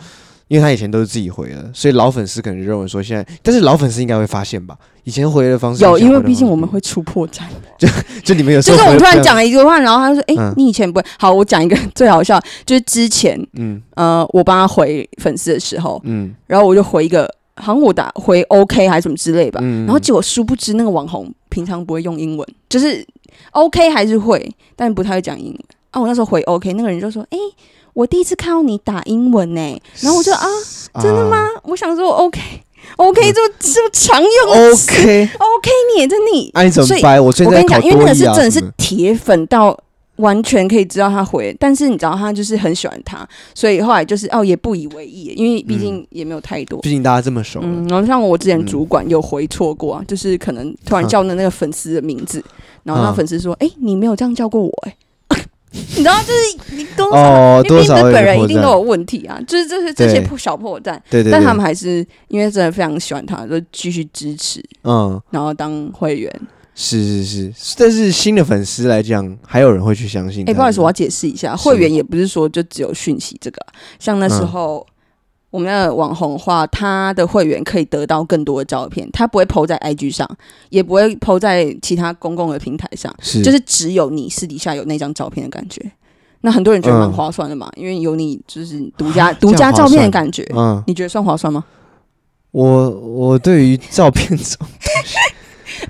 [0.51, 4.77] 因为他以前都是自己回的，所以老粉丝可能认为说现在，但是老粉丝应该会发现吧？
[5.05, 7.43] 以前回的方式有，因为毕竟我们会出破绽。
[7.79, 7.89] 就
[8.23, 17.23] 就你们有就是我们突然讲了一句话，然后他说：“哎、欸，你以前不会。”好，我讲一个最好笑， 就是之前，嗯呃，我帮他回粉丝的时候，嗯，然后我就回一个，
[17.57, 23.05] 好像我打回 OK 还是什么之类吧，嗯、然后结果殊不知那个网红平常不会用英文，就是
[23.53, 25.59] OK 还是会，但不太会讲英文。
[25.93, 27.55] 啊，我那时候回 OK，那个人就说：“哎、欸。”
[27.93, 30.47] 我第一次看到你打英文呢、欸，然后我就 啊，
[31.03, 31.39] 真的吗？
[31.39, 32.41] 啊、我想说 OK，OK、
[32.97, 37.21] OK, 就就常用 OK，OK、OK, 你也真的，那你怎么掰？
[37.21, 39.79] 我我跟你讲，因为那个是真的是铁粉到
[40.17, 47.61] 完全可以知道他回，但是你知道他就是很喜欢他，所以后来就是哦也不以为意，因为毕竟也没有太多，毕、嗯、竟大家这么熟。
[47.63, 52.45] 嗯，然后像我之前主管有回错过啊，嗯、就是可能突然叫的那个粉丝的名字，嗯、
[52.85, 54.97] 然后那粉丝说：“哎、欸，你没有这样叫过我、欸。”哎。
[55.73, 66.33] 你知道，就是你多少，哦、因为本人一定都有问题啊，就是这些这些小破绽，对对，对，但他们还是因为真的非常喜欢他，就继续支持，嗯，然后当会员，
[66.75, 70.43] 是是是，但是新的粉丝来讲，还有人会去相信。
[70.43, 73.65] 哎、欸，不好意思，我要解释一下，会员也不是说就只有讯息这个，
[73.99, 74.85] 像那时候。
[74.89, 74.93] 嗯
[75.51, 80.29] 我们的网红话，他的会员可以得到更多的照片，他不会 PO 在 IG 上，
[80.69, 85.85] 也不会 PO 在其他公共的平台上，是就是只有你私底下有那张照片的感觉。
[86.43, 90.43] 那很多人觉得蛮划算的嘛，嗯、因为有你就是独家 独家照片的感觉。
[90.55, 91.65] 嗯，你觉得算划算吗？
[92.53, 94.67] 我我对于照片这种，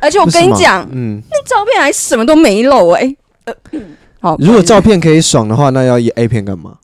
[0.00, 3.16] 而且我跟你讲，嗯，那照片还什么都没露哎、欸。
[3.44, 3.54] 呃，
[4.20, 6.78] 好，如果照片可以爽的话，那要以 A 片干嘛？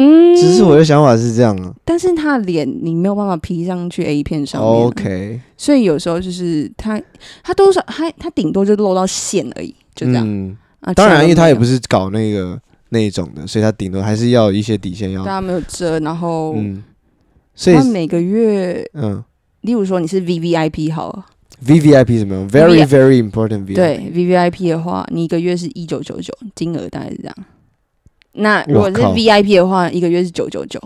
[0.00, 7.02] 嗯，只是我的想法是这样啊，但是他的脸你没有办法 P 上去 A 片上面，OK，所以有时候就是他
[7.42, 10.24] 他多少他他顶多就露到线而已，就这样。
[10.24, 12.56] 嗯、啊，当然，因为他也不是搞那个
[12.90, 15.24] 那一种的，所以他顶多还是要有一些底线要。
[15.24, 16.84] 大家没有遮，然后，嗯，
[17.56, 19.22] 所以他每个月，嗯，
[19.62, 21.26] 例如说你是 VVIP 好了
[21.66, 23.74] ，VVIP 怎么样？Very very important VIP。
[23.74, 27.36] 对，VVIP 的话，你一个月是一九九九，金额大概是这样。
[28.38, 30.80] 那如果是 VIP 的话，一个月是九九九，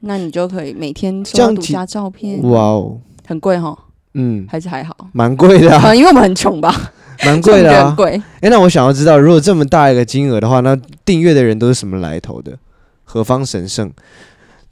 [0.00, 2.42] 那你就可以每天收到独家照片。
[2.42, 3.76] 哇哦，很贵哈。
[4.14, 5.94] 嗯，还是还好，蛮贵的啊。
[5.96, 6.92] 因为我们很穷吧，
[7.24, 7.94] 蛮贵的啊。
[7.96, 8.20] 贵。
[8.40, 12.58] 哎，那我想要知道，如果这么大一个金额的话，那订阅的人都是什么来头的？
[13.04, 13.90] 何方神圣？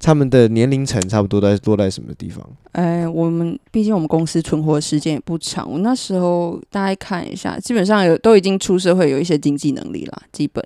[0.03, 2.43] 他们的年龄层差不多在多在什么地方？
[2.73, 10.63] 哎，我们毕竟我们公司存活时间也不长，我那时候大概看一下，基本上有都已经出社会，有一些经济能力了，基本。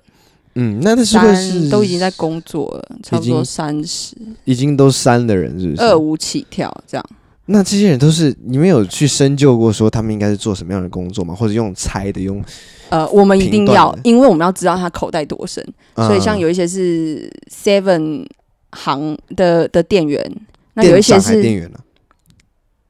[0.55, 2.97] 嗯，那他是不是都已经在工作了？
[3.03, 4.15] 差不多三十，
[4.45, 5.81] 已经都三的人是不是？
[5.81, 7.05] 二五起跳这样。
[7.47, 11.35] 那这些人都是你们有去深究过，说他们应该是做什么样的工作吗？
[11.35, 12.43] 或者用猜的用？
[12.89, 15.63] 呃，我们一定要，因为我们要知道他口袋多深。
[15.95, 18.25] 嗯、所以像有一些是 Seven
[18.71, 20.35] 行的的店员，
[20.73, 21.79] 那有一些是店员呢？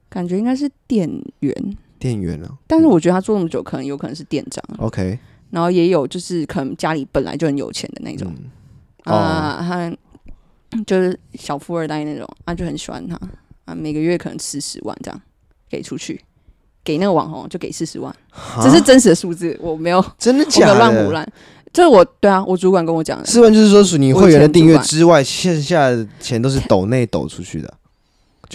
[0.08, 2.48] 感觉应该是店员，店员呢？
[2.68, 4.64] 但是我觉得他做那么久，可能有可能是店长。
[4.78, 5.18] OK。
[5.50, 8.34] 然后也有就是可能家里本来就很有钱的那种，
[9.06, 13.20] 嗯、啊，他就是小富二代那种，啊就很喜欢他。
[13.66, 15.22] 啊，每个月可能四十万这样
[15.68, 16.22] 给出去，
[16.84, 18.62] 给那个网红就给四十万，哈？
[18.62, 20.78] 这是真实的数字，我没有真的假的？
[20.78, 21.28] 乱胡乱，
[21.74, 27.74] 这我对啊，我主管跟我讲的，四万就是说属你会员的订阅之外，线下的钱都是抖内抖出去的。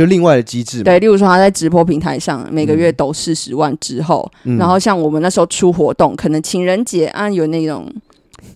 [0.01, 7.87] 就另外的机制，对，例如说他在直播平台上每个月都四十万之后，嗯、然后像我们那时候出活动，可能情人节啊有那种。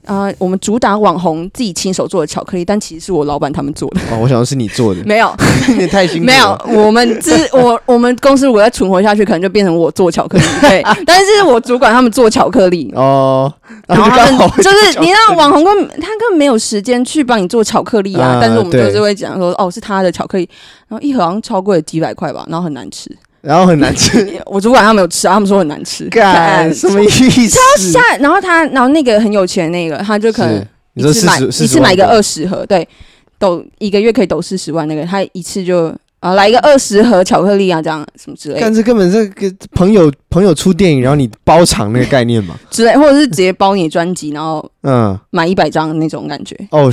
[0.04, 4.00] 啊、呃，我们主打网红自己亲手做的巧克力，但其实是我老板他们做的。
[4.12, 5.02] 哦，我想的是你做的。
[5.06, 5.34] 没有，
[5.78, 6.26] 你 太辛苦。
[6.26, 10.44] 没有，我们之我我们公司如果要存活下去，可能就变成我做巧克力。
[10.60, 12.92] 对， 但是我主管他们做巧克力。
[12.94, 13.52] 哦。
[13.86, 20.48] 然后他们就是你让网红根本他根本没有时间去帮你做巧克力啊，呃、但是我们就是会讲说，哦，是他的巧克力，
[20.88, 23.10] 然后一盒好像超过了几百块吧，然后很难吃。
[23.44, 27.48] 然后很难吃， 我主管他没有吃啊，他们说很难吃，干什么意思？
[27.48, 27.58] 超
[27.92, 32.86] 吓，然后他，然后那个很有钱那个，他就可能一次买一次买个二十盒，对，
[33.38, 38.60] 抖一个月可以抖四十万那个，他一次就啊来一个二十盒巧克力啊，这样什么之类的。
[38.62, 46.56] 但是根本是个朋友朋友出电影，然后你包场那个概念嘛， 之类，或者是直接包你专辑，然后嗯买一百张那种感觉。
[46.70, 46.90] 哦，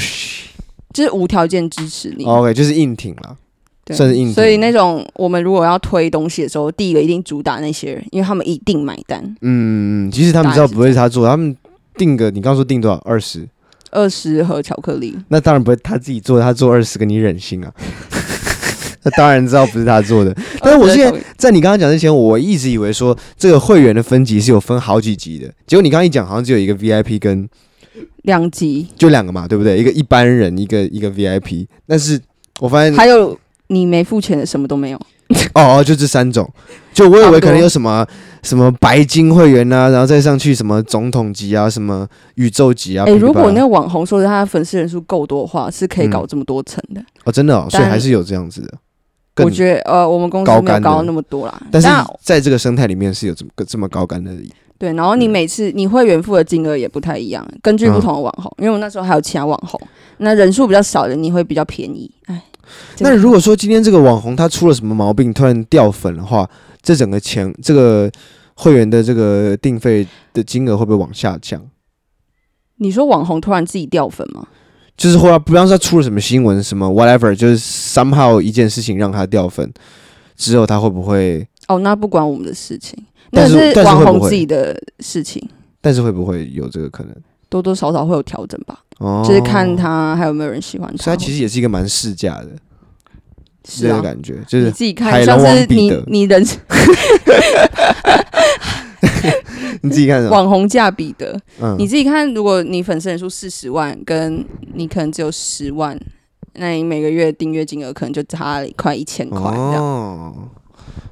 [0.93, 2.25] 就是无条件支持你。
[2.25, 3.37] OK，就是硬挺了。
[3.83, 9.19] 对硬，所以那种我们如果要推东西的时候，第一个一定主打那些人，因为他们一定买单。
[9.41, 11.55] 嗯嗯，其实他们知道不会是他做，他们
[11.95, 12.97] 定个，你刚说定多少？
[12.99, 13.47] 二十，
[13.89, 15.17] 二十盒巧克力。
[15.29, 17.73] 那当然不会他自己做，他做二十个你忍心啊？
[19.03, 20.31] 那当然知道不是他做的。
[20.61, 27.49] 但是我现在在你刚刚讲之前，我一直以为说这个会员的分级是有分好几级的，结果你刚刚一讲，好像只有一个 VIP 跟
[28.21, 29.79] 两级，就两个嘛，对不对？
[29.79, 31.65] 一个一般人，一个一个 VIP。
[31.87, 32.21] 但是
[32.59, 33.35] 我发现还有。
[33.71, 34.97] 你没付钱的什么都没有，
[35.55, 36.47] 哦哦，就这三种。
[36.93, 38.05] 就我以为可能有什么
[38.43, 42.05] 什么白金会员啊，然后再上去什么总统级啊，什么
[42.35, 43.05] 宇宙级啊。
[43.07, 47.05] 哎、欸，如果那个网红说他的粉丝人数够多的话，是可以搞这么多层的、嗯。
[47.23, 48.73] 哦，真的哦，所以还是有这样子的。
[49.43, 51.87] 我觉得呃，我们公司没有高那么多啦，但是
[52.21, 54.31] 在这个生态里面是有这么这么高干的。
[54.77, 59.79] 对，然后你每次你会员付的金额也不太一样，根据不同的网红，嗯、因为我那时候还有其他网红，
[60.17, 62.11] 那人数比较少的你会比较便宜。
[62.25, 62.43] 哎，
[62.99, 66.49] 那如果说今天这个网红他出了什么毛病，突然掉粉的话，
[66.81, 68.11] 这整个钱这个
[68.55, 71.61] 会员的这个定费的金额会不会往下降？
[72.77, 74.47] 你说网红突然自己掉粉吗？
[74.97, 79.71] 就是后来，比方说他出了什么新闻，什么 whatever，就是 somehow 一件事情让他掉粉
[80.35, 81.47] 之后，他会不会？
[81.67, 82.97] 哦，那不管我们的事情。
[83.31, 85.41] 但是网红自己的事情，
[85.79, 87.15] 但是会不会有这个可能？
[87.51, 91.03] 多多少少会有调整吧，哦，就是看他还有没有人喜欢他。
[91.03, 92.47] 所以他其实也是一个蛮市价的，
[93.67, 96.41] 是这个感觉，就是你自己看，像是你你人，
[99.81, 105.99] 你自己看网红价比的，嗯，你自己看，如果你粉丝人数四十万，跟你可能只有十万，
[106.53, 109.83] 那你每个月订阅金额可能就差了快一千块这样。
[109.83, 110.33] 哦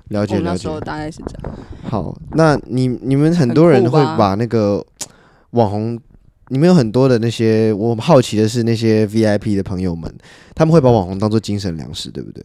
[0.10, 1.56] 了解了解，大概是这样。
[1.84, 4.84] 好，那你你们很多人会把那个
[5.52, 6.00] 网红，
[6.50, 10.14] 你们有很多的那些，我好奇的是那些 VIP 的朋友们，
[10.54, 12.44] 他们会把网红当做精神粮食，对不对？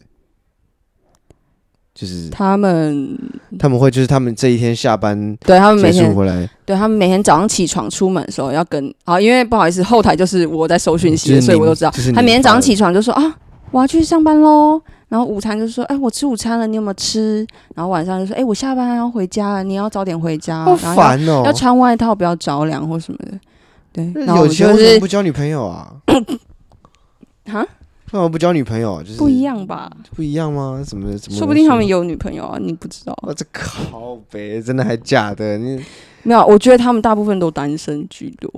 [1.93, 3.17] 就是他们
[3.57, 11.91] 他们会就是他们这一天下班，对他们每天回来，对他们每天早上起床出门的时候要跟啊，因为不好意思，后台就是我在收讯息，所以我都知道。
[12.13, 13.35] 他每天早上起床就说啊，
[13.71, 14.81] 我要去上班喽。
[15.07, 21.43] 然后午餐就说：“哎，我吃午餐了，你有没有吃？”然后晚上就说：“哎，我下班要回家了，你要早点回家。”好烦哦！
[21.45, 23.39] 要穿外套，不要着凉或什么的。
[23.95, 25.95] 对，有钱为什么不交女朋友啊？
[27.45, 27.61] 哈？
[28.11, 29.01] 为什么不交女朋友？
[29.01, 29.89] 就是不一样吧？
[30.13, 30.83] 不一样吗？
[30.85, 31.37] 怎么怎么？
[31.37, 33.17] 说不定他们有女朋友啊，你不知道。
[33.21, 35.57] 我这靠北，真的还假的？
[35.57, 35.81] 你
[36.23, 36.45] 没有？
[36.45, 38.51] 我觉得他们大部分都单身居多。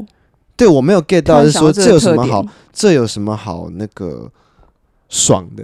[0.56, 2.44] 对，我没有 get 到，是说这有什么好？
[2.74, 4.32] 这有什么好那个
[5.08, 5.64] 爽的？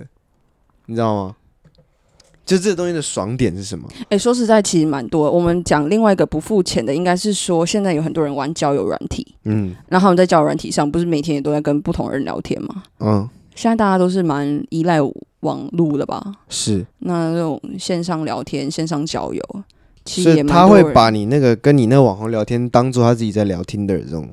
[0.86, 1.36] 你知道吗？
[2.46, 3.88] 就这个东西的爽点是什么？
[4.04, 5.32] 哎、欸，说实在，其实蛮多。
[5.32, 12.84] 我们讲另外一个不付钱的，应该是说现在有很多人玩交友软体，嗯，然后他们在交友软体上，不是每天也都在跟不同人聊天吗？
[13.00, 15.00] 嗯，现在大家都是蛮依赖
[15.40, 16.22] 网络的吧？
[16.50, 16.86] 是。
[17.00, 19.42] 那那种线上聊天、线上交友，
[20.04, 20.44] 其实。
[20.44, 24.28] 他会把你那个跟你那个网红聊天，当做他自己在聊天的这种。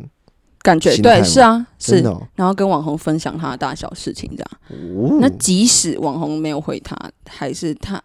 [0.62, 2.02] 感觉对，是啊，是，
[2.34, 4.50] 然后跟网红分享他的大小事情，这样。
[4.68, 6.94] 哦、那即使网红没有回他，
[7.26, 7.98] 还是他，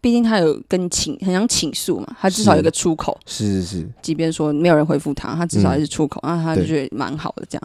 [0.00, 3.18] 毕竟他有跟请，很想倾诉嘛，他至少有个出口。
[3.26, 7.44] 是是是，即便说没有人回复他，他至少还是出口，那、嗯、他就觉得蛮好的。
[7.48, 7.62] 这样。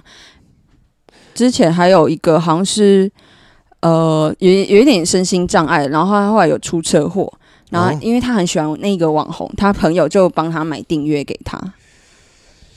[1.35, 3.11] 之前还有一个好像是，
[3.81, 7.31] 呃，有有一点身心障碍，然后他后来有出车祸，
[7.69, 11.61] 然后因为他很喜欢那个网红，他朋友就帮他买订阅给他。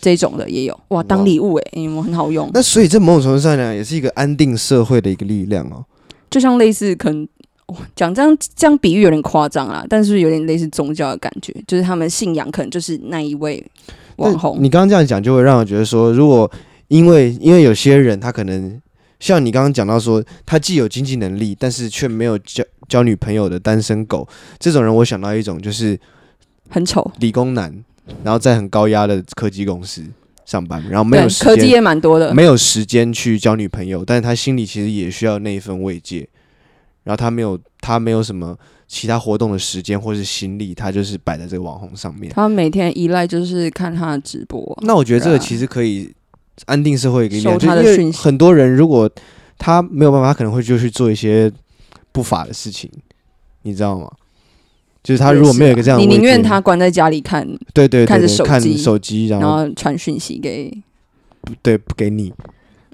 [0.05, 2.51] 这种的也有哇，当礼物哎，因为、欸、很好用。
[2.53, 5.83] 那所以这某种程度上讲，也是一个安定社会的一个力量哦。
[6.31, 7.27] 就像类似，可能
[7.97, 13.65] 讲这样这样比喻有点夸张啦，但是有点类似宗教的感觉，就是他们信仰可能就是那一位
[14.17, 14.59] 网红。
[14.61, 16.51] 你刚刚这样讲，就会让我觉得说，如果
[16.89, 18.79] 因为因为有些人他可能
[19.21, 25.99] 像你刚刚讲到说，他既有经济能力，但是却没有交交女朋友的单身狗，这种人我想到一种就是
[26.69, 27.73] 很丑理工男。
[28.23, 30.05] 然后在很高压的科技公司
[30.45, 36.29] 上班，然后没有时间，科技也蛮多的，没有时间去交女朋友，但是他心里其实也需要那一份慰藉。
[37.03, 38.57] 然后他没有，他没有什么
[38.89, 42.33] 其他活动的时间或是心力，他就是摆在这个网红上面。
[42.33, 44.79] 他每天依赖就是看他的直播。
[44.83, 46.11] 那我觉得这个其实可以
[46.65, 49.11] 安定社会一个力量，就因为很多人如果
[49.59, 51.53] 他没有办法，他可能会就去做一些
[52.11, 52.91] 不法的事情，
[53.63, 54.11] 你知道吗？
[55.05, 60.75] 就是他如果没有一个这样，你宁愿他关在家里看，对对，看着手机，手机，然后传讯息给，
[61.61, 62.33] 对，不给你。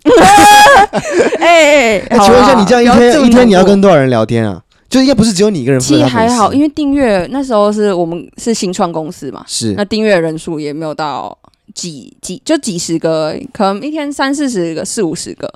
[1.39, 4.61] 哎哎，请问一下，你这样一天一天你要跟多少人聊天啊？
[4.89, 5.81] 就应该不是只有你一个人。
[5.81, 11.39] 其实还好，因为订阅那时候是我们是新创公司嘛，是那订阅人数也没有到
[11.77, 15.49] 几几，就几十个，可能一天三四十个，四五十个。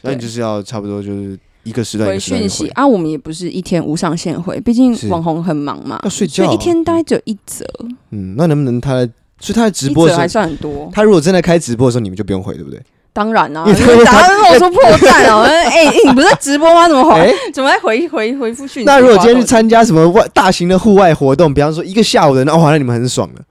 [0.00, 1.38] 那你就是要差不多就是。
[1.62, 7.64] 一个时段回讯息啊，我们也不是一天无上限回，毕竟网红很忙嘛，要睡觉，所以一天大概只有一则。
[8.10, 10.90] 嗯，那能不能他在，所以他在直播的时候还算很多。
[10.92, 12.80] 他如果真的开直播的时候，你们就不用回，对不对？
[13.12, 13.72] 当然啦，你
[14.04, 15.42] 打算跟我说破绽哦？
[15.44, 16.88] 哎，你不是在直播吗？
[16.88, 17.34] 怎么回？
[17.52, 18.84] 怎么在回回回复讯息？
[18.84, 23.42] 那如果今天去参加什么外大型的户外活动，比方说一个下午的，那哇，那你们很爽了，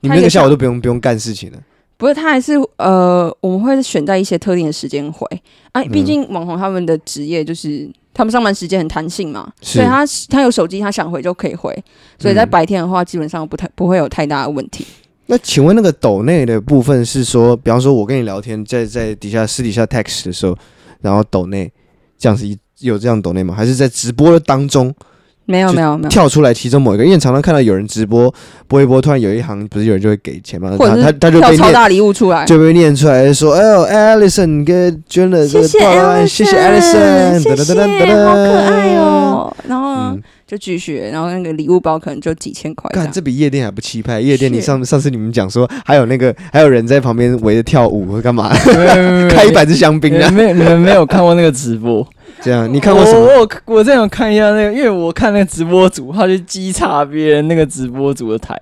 [0.00, 1.58] 你们那个下午都不用不用干事情了。
[1.98, 5.26] 不是，他还是呃，我们会选在一些特定的时间回
[5.72, 7.90] 啊，毕竟网红他们的职业就是。
[8.14, 11.72] 他们上班时间很弹性嘛，所以他他有手机，他想回就可以回，
[12.18, 14.84] 所以在白天的话，基本上不太不会有太大的问题。
[15.26, 20.58] 那请问那个抖内的部分是说，比方说我跟你聊天，在在底下私底下 text 的时候，
[21.00, 21.70] 然后抖内
[22.18, 23.54] 这样子一有这样抖内吗？
[23.54, 24.92] 还是在直播的当中？
[25.50, 28.32] 没有没有没有跳出来其中某一个，因为常常看到有人直播
[28.66, 30.70] 播一播，突然有一行不是有人就会给钱吗？
[30.78, 40.14] 或者他他就被超大礼物出来，就被念出来说：“哎呦，Alison 给捐了这个，谢谢谢谢 Alison，谢谢，好可爱哦。”然后
[40.46, 42.90] 就继续，然后那个礼物包可能就几千块。
[42.92, 48.50] 看这比夜店还不气派，夜店你上上次你们讲说还有那个还有人在旁边围着跳舞干嘛？
[49.30, 50.30] 开一百支香槟啊？
[50.30, 52.06] 没你们没有看过那个直播？
[52.40, 53.20] 这样，你看过什么？
[53.20, 58.58] 我我我这样看一下那个，因为我看那个直播组，他就稽查别人那个直播组的台，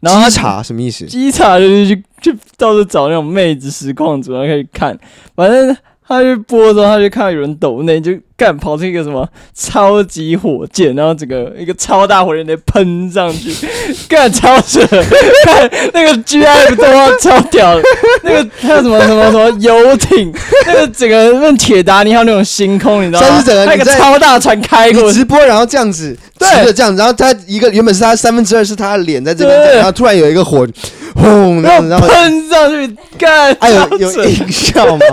[0.00, 1.04] 然后稽查什么意思？
[1.06, 4.98] 稽查就是去去到处找那种妹子实况组，然后可以看，
[5.34, 5.76] 反正。
[6.12, 13.54] 他就播的时候，他就看到有人抖内，就干跑出一个什么超级火箭，然后整个一个超大火箭得喷上去，
[14.08, 14.80] 干超扯，
[15.44, 17.82] 看那个 GIF 动画超屌的，
[18.24, 20.32] 那个还有什么什么什么游艇，
[20.66, 23.42] 那个整个那铁达尼号那种星空，你知道吗？
[23.44, 30.66] 整个那个超大船开过直播，然后这样子，对，这样子，然后他一个原本是他三分之二是他的脸在这边，然后突然有一个火。
[31.12, 31.60] 轰！
[31.60, 35.04] 然后喷上去干，还有有音效吗？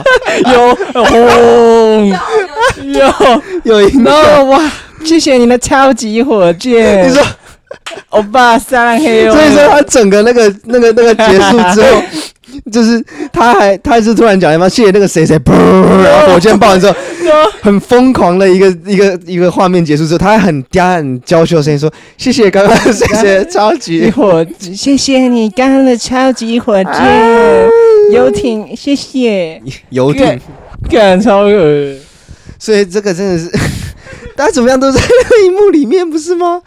[0.53, 2.09] 有轰！
[2.93, 3.11] 有
[3.63, 4.71] 有 no 哇！
[5.03, 7.07] 谢谢你的超级火箭。
[7.07, 7.23] 你说，
[8.09, 9.29] 欧巴桑黑。
[9.29, 12.01] 所以说他整个那个那个那个结束之后。
[12.71, 16.95] 就是他还他还是突然讲什么谢谢那个谁谁，然后火箭爆完之后，
[17.61, 26.93] 很疯狂的一个一个一个画面结束之后，他还很嗲很娇羞的声音说谢谢刚刚谢谢超级火，谢谢你刚刚的超级火箭
[28.11, 30.39] 游艇，谢谢游艇，
[30.89, 31.95] 干超恶，
[32.59, 33.49] 所以这个真的是
[34.35, 36.61] 大家怎么样都在那个荧幕里面不是吗？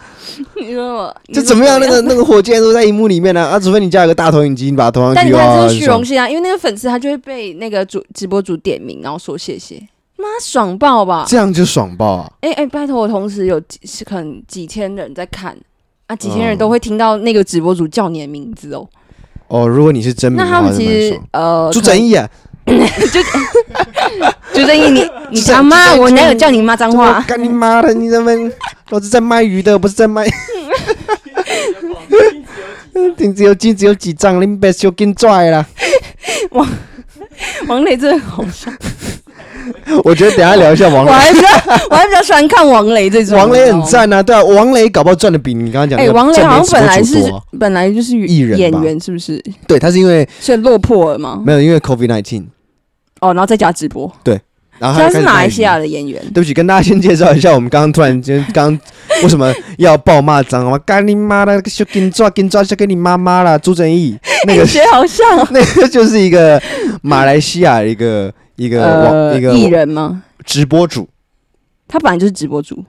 [0.57, 1.79] 你说我就怎么样？
[1.81, 3.59] 那个那个火箭都在荧幕里面呢啊！
[3.59, 5.17] 除非你家有个大投影机，你把它投上去。
[5.17, 9.77] 但你看这是虚荣心啊，因为那个粉丝他就会被那个主直播主点名，然后说谢谢，
[10.17, 11.25] 妈爽爆吧！
[11.29, 12.33] 这样就爽爆啊！
[12.41, 15.57] 哎哎，拜托我同时有几可能几千人在看
[16.07, 18.89] 啊，几千人都会听到那个直播主叫你的名字哦。
[19.49, 22.29] 哦，如果你是真名，那他们其实呃，朱正义啊，
[22.67, 22.73] 就
[24.53, 27.25] 朱正义，你你他妈，我哪有叫你妈脏话？
[27.27, 27.95] 干你妈的！
[27.95, 28.33] 你他妈，
[28.91, 30.27] 我是在卖鱼的，不是在卖。
[33.17, 35.65] 金子有金子有几张，你别小金拽啦。
[36.51, 36.69] 王
[37.69, 38.71] 王雷真的好笑。
[40.05, 41.11] 我觉得等下聊一下王雷。
[41.11, 41.47] 我还比较
[41.91, 43.39] 我还比较喜欢看王雷这种。
[43.39, 45.99] 王雷很赞啊，对啊，王雷搞不好赚的比你刚刚讲。
[45.99, 49.43] 哎，王雷好像本来是本来就是艺人演员，是不是？
[49.67, 51.41] 对，他是因为所以落魄了吗？
[51.45, 52.47] 没有，因为 COVID nineteen。
[53.21, 54.11] 哦，然后在家直播。
[54.25, 54.41] 对。
[54.79, 56.19] 然后他是马来西亚的演员。
[56.33, 58.73] 对不起，跟大家先介绍一下，我们刚刚突然间刚
[59.23, 60.79] 为什么要爆骂脏话？
[60.79, 63.59] 干你妈的，就给你抓给你抓，就给你妈妈了。
[63.59, 65.27] 朱正义， 那个谁好像？
[65.53, 66.59] 那个就是一个
[67.03, 70.23] 马来西亚一个一个网一个艺人吗？
[70.47, 71.07] 直播主。
[71.87, 72.83] 他本来就是直播主。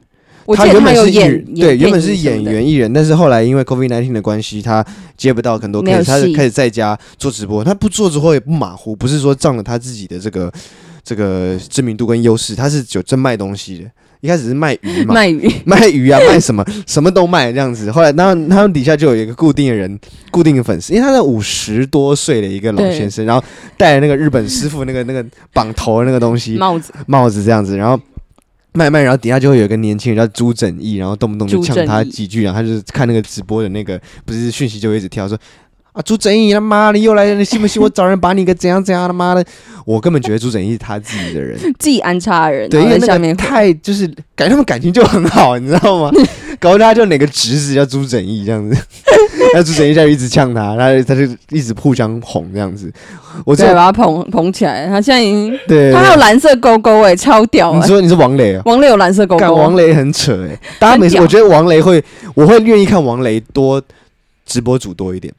[0.55, 4.85] 他原本是演对，原本是演员艺人，但是后来因为 COVID-19 的关系，他
[5.17, 7.63] 接不到很多 case，他就开始在家做直播。
[7.63, 10.51] 他不做直播也不马虎，不是说仗了他自己的这个。
[11.03, 13.85] 这个知名度跟优势，他是有真卖东西的。
[14.21, 17.91] 一开始是卖鱼嘛，卖鱼，卖鱼啊，卖什么，什么都卖这样子。
[17.91, 23.43] 后来，然后他们底下就有一个固定的人，固定的粉丝，因为他是五十多岁的一个老先生，然后
[23.77, 27.99] 戴那个日本师傅那个那个绑头的那个东西帽子，帽子这样子，然后
[28.73, 35.37] 卖卖，然后底下就会有一个年轻人叫朱正义，然后动不动就呛他几句，然后他就是看那个直播的那个不是讯息就一直跳说。
[35.93, 37.35] 啊，朱正义他妈的又来了！
[37.35, 39.05] 你信不信我找人把你给怎样怎样？
[39.07, 39.43] 他妈的，
[39.85, 42.69] 我根本觉得朱正义是他自己的人， 自己安插人。
[42.69, 46.09] 对，因为那个太就是感觉他们感情就很好，你知道吗？
[46.61, 48.79] 搞得他就哪个侄子叫朱正义这样子，
[49.53, 52.89] 那朱正义就一直呛他，他他就一直互相哄这样子。
[53.43, 57.73] 我再把他捧捧起来，他现在已经对，他还有蓝色勾勾哎，超屌！
[57.73, 58.61] 你说你是王雷啊？
[58.65, 60.55] 王雷有蓝色勾勾，王雷很扯哎。
[60.77, 62.03] 大家每次我觉得王雷会，
[62.35, 63.81] 我会愿意看王雷多
[64.45, 65.33] 直播主多一点。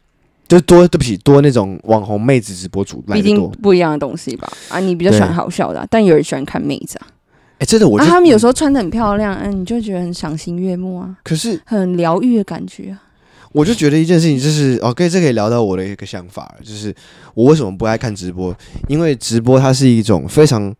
[0.48, 4.52] 就多对不起，多那种网红妹子直播主来的多，毕竟不一样的东西吧？
[4.68, 7.06] 啊，你比较喜欢好笑的，啊，但有人喜欢看妹子啊。
[7.62, 11.16] 哎，真的，我觉得，啊，他们有时候穿的很漂亮，嗯，你就觉得很赏心悦目啊。
[11.22, 13.00] 可是很疗愈的感觉啊。
[13.52, 16.92] 我就觉得一件事情就是哦，可以这可以聊到我的一个想法，就是
[17.34, 18.52] 我为什么不爱看直播？
[18.88, 20.74] 因为直播它是一种非常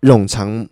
[0.00, 0.66] 冗长，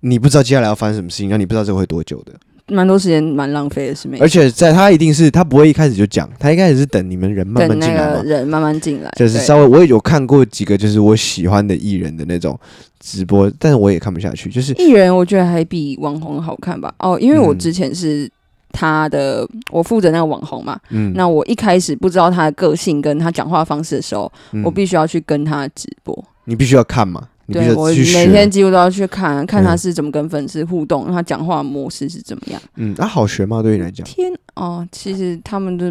[0.00, 2.32] 你不知道接下来要发生什么事情，让你不知道这个会多久的。
[2.68, 4.24] 蛮多时间蛮浪费的，是没错。
[4.24, 12.58] 而且在他一定是他不会一开始就讲，他一开始是等你们人慢慢进来嘛，人慢慢进来，就是稍微我也有看过几个就是我喜欢的艺人的那种
[13.00, 14.50] 直播，但是我也看不下去。
[14.50, 16.94] 就是艺人，我觉得还比网红好看吧？
[16.98, 18.30] 哦，因为我之前是
[18.70, 27.28] 他的，嗯、我负责那个网红嘛，嗯，那我一开始不知道他的个性跟他讲话方式的时候，嗯、我必须要去跟他直播，你必须要看嘛。
[27.50, 32.60] 对，我每天几乎都要去看看他是怎么跟粉丝互动，嗯、他讲话模式是怎么样。
[32.76, 33.62] 嗯，那、啊、好学吗？
[33.62, 34.06] 对你来讲？
[34.06, 35.86] 天哦，其实他们都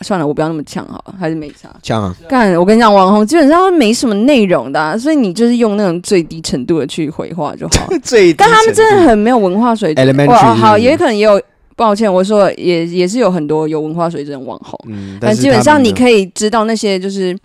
[0.00, 1.70] 算了，我不要那么呛好了，还是没差。
[1.80, 2.16] 呛啊！
[2.28, 7.86] 干，我跟你讲，网红基本上没什么内容的、啊，所以你就是用那种最低程度的去回话就好。
[8.02, 10.26] 最低，但他们真的很没有文化水准。
[10.26, 11.40] 哇，好，也可能也有，
[11.76, 17.38] 抱歉，我说也也是有很多有文化水准的网红，嗯、但，但基本上你可以知道那些就是。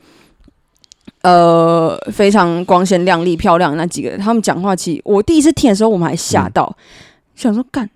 [1.24, 6.84] 呃，非常光鲜亮丽、漂亮的那几个人，他们讲话，其实我第一次听的时候，我们还吓到，嗯、
[7.36, 7.90] 想说干，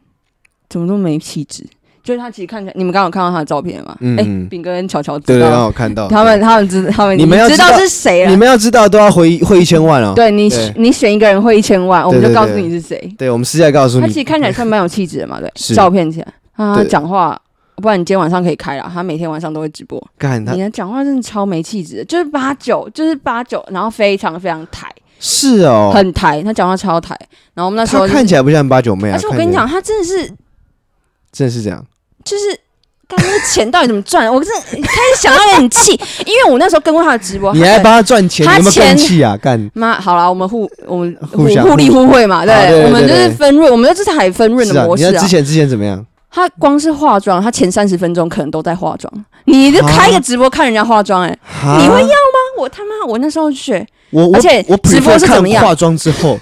[0.69, 1.65] 怎么都没气质？
[2.03, 3.97] 就是他其实看起来，你们刚刚有看到他的照片吗？
[3.99, 8.28] 嗯，哎、欸，炳哥跟乔乔知道，对，刚好看到他们，他们知，他们你们要知道是谁？
[8.28, 10.13] 你们要知道都要汇汇一千万哦。
[10.15, 13.11] 对你，对你选一个人汇一千万，我们就告诉你是谁。
[13.17, 17.41] 对，我们私下告诉你，他其实看起来算蛮有气质的嘛，对，是照片起来啊，讲话。
[17.82, 20.01] 不然你今天晚上可以开了，他每天晚上都会直播。
[20.17, 24.88] 干他，你的讲话真的超没气质，就是八九，就是八九，然后非常非常台。
[25.19, 27.17] 是哦，很台，他讲话超台。
[27.53, 29.15] 然后我们那时候、就是、看起来不像八九妹啊。
[29.15, 30.28] 而且我跟你讲，他真的是，
[31.32, 31.84] 真的是这样。
[32.23, 32.43] 就是，
[33.07, 34.32] 刚刚钱到底怎么赚？
[34.32, 34.78] 我真的开
[35.15, 35.93] 始想到有点气，
[36.28, 39.38] 因为我那时候跟过他的直播，你还帮他赚钱，他钱气啊？
[39.38, 46.05] 干 妈，好了，我们互我们互互利互惠嘛，对，我们就是分润，我们就是海分润的模式之前之前怎么样？
[46.36, 49.26] 他光是化妆，他前三十分钟可能都在化妆。
[49.46, 51.40] 你就开个直播看人家化妆，哎，
[51.80, 52.60] 你会要吗？
[52.60, 53.74] 我他妈，我那时候去，
[54.12, 55.64] 我而且我直播是怎么样？
[55.64, 56.38] 化妆之后，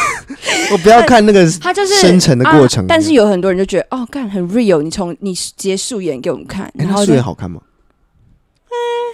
[0.72, 2.86] 我不要看那个他就是生成的过程。
[2.88, 7.60] 但是有很多人就觉得，哦，干很 real，你从你直接素颜给我们看，然后素颜好看吗？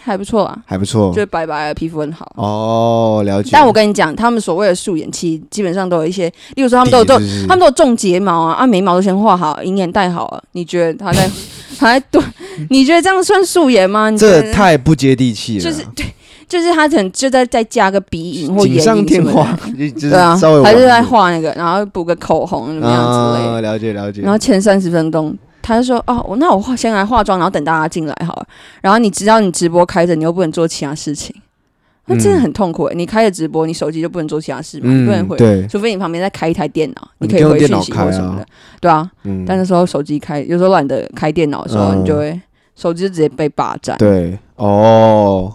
[0.02, 3.50] 还不错啊，还不错，就是白白的皮肤很好哦，了解。
[3.52, 7.16] 但我跟你讲，他们所谓的素颜，其实基本上都有一些，例如说他们都有种，
[7.48, 10.42] 他们都有种睫毛啊，啊眉毛都先画好，银眼带好了。
[10.52, 11.30] 你觉得他在，
[11.78, 12.20] 他在对？
[12.68, 14.11] 你觉得这样算素颜吗？
[14.12, 15.64] 这太不接地气了。
[15.64, 16.05] 就是对，
[16.46, 19.59] 就是他可能就在再加个鼻影或眼影上添花，
[19.98, 23.62] 对啊，还是在画那个，然后补个口红怎么样之类的。
[23.62, 24.20] 了解了解。
[24.20, 25.34] 然后前三十分钟。
[25.67, 28.47] 他就说：“哦，那我化先来化妆，然后等大家进来好了。
[28.83, 31.35] 然后你知道你直播开着，你又不能做其他事情，
[32.05, 32.91] 那真的很痛苦。
[32.91, 38.47] 你开着直播，你手机就不能做其他事嘛，不能回，对，除非你旁边再开一台电脑，你可以回讯息或什么的，
[38.79, 39.11] 对啊。
[39.47, 42.39] 但那时候手机开，有时候懒得开电脑的时候，你就会
[42.77, 43.97] 手机就直接被霸占。
[43.97, 45.55] 对，哦。”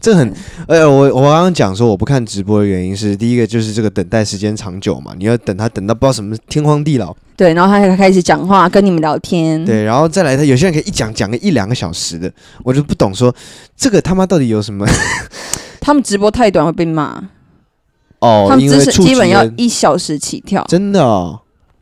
[0.00, 0.32] 这很，
[0.68, 7.14] 呃，我我刚刚讲说我不看直播的原因是，第一个就是这个等待时间长久嘛，你要等他等到不知道什么天荒地老。
[7.36, 9.64] 对，然后他才开始讲话，跟你们聊天。
[9.64, 12.32] 对，然后再来，他有些人可以一讲讲个一两个小时的，
[12.62, 13.34] 我就不懂说
[13.76, 14.86] 这个他妈到底有什么？
[15.80, 17.20] 他们直播太短会被骂。
[18.20, 20.64] 哦，他们只是基本要一小时起跳。
[20.68, 21.40] 真的哦。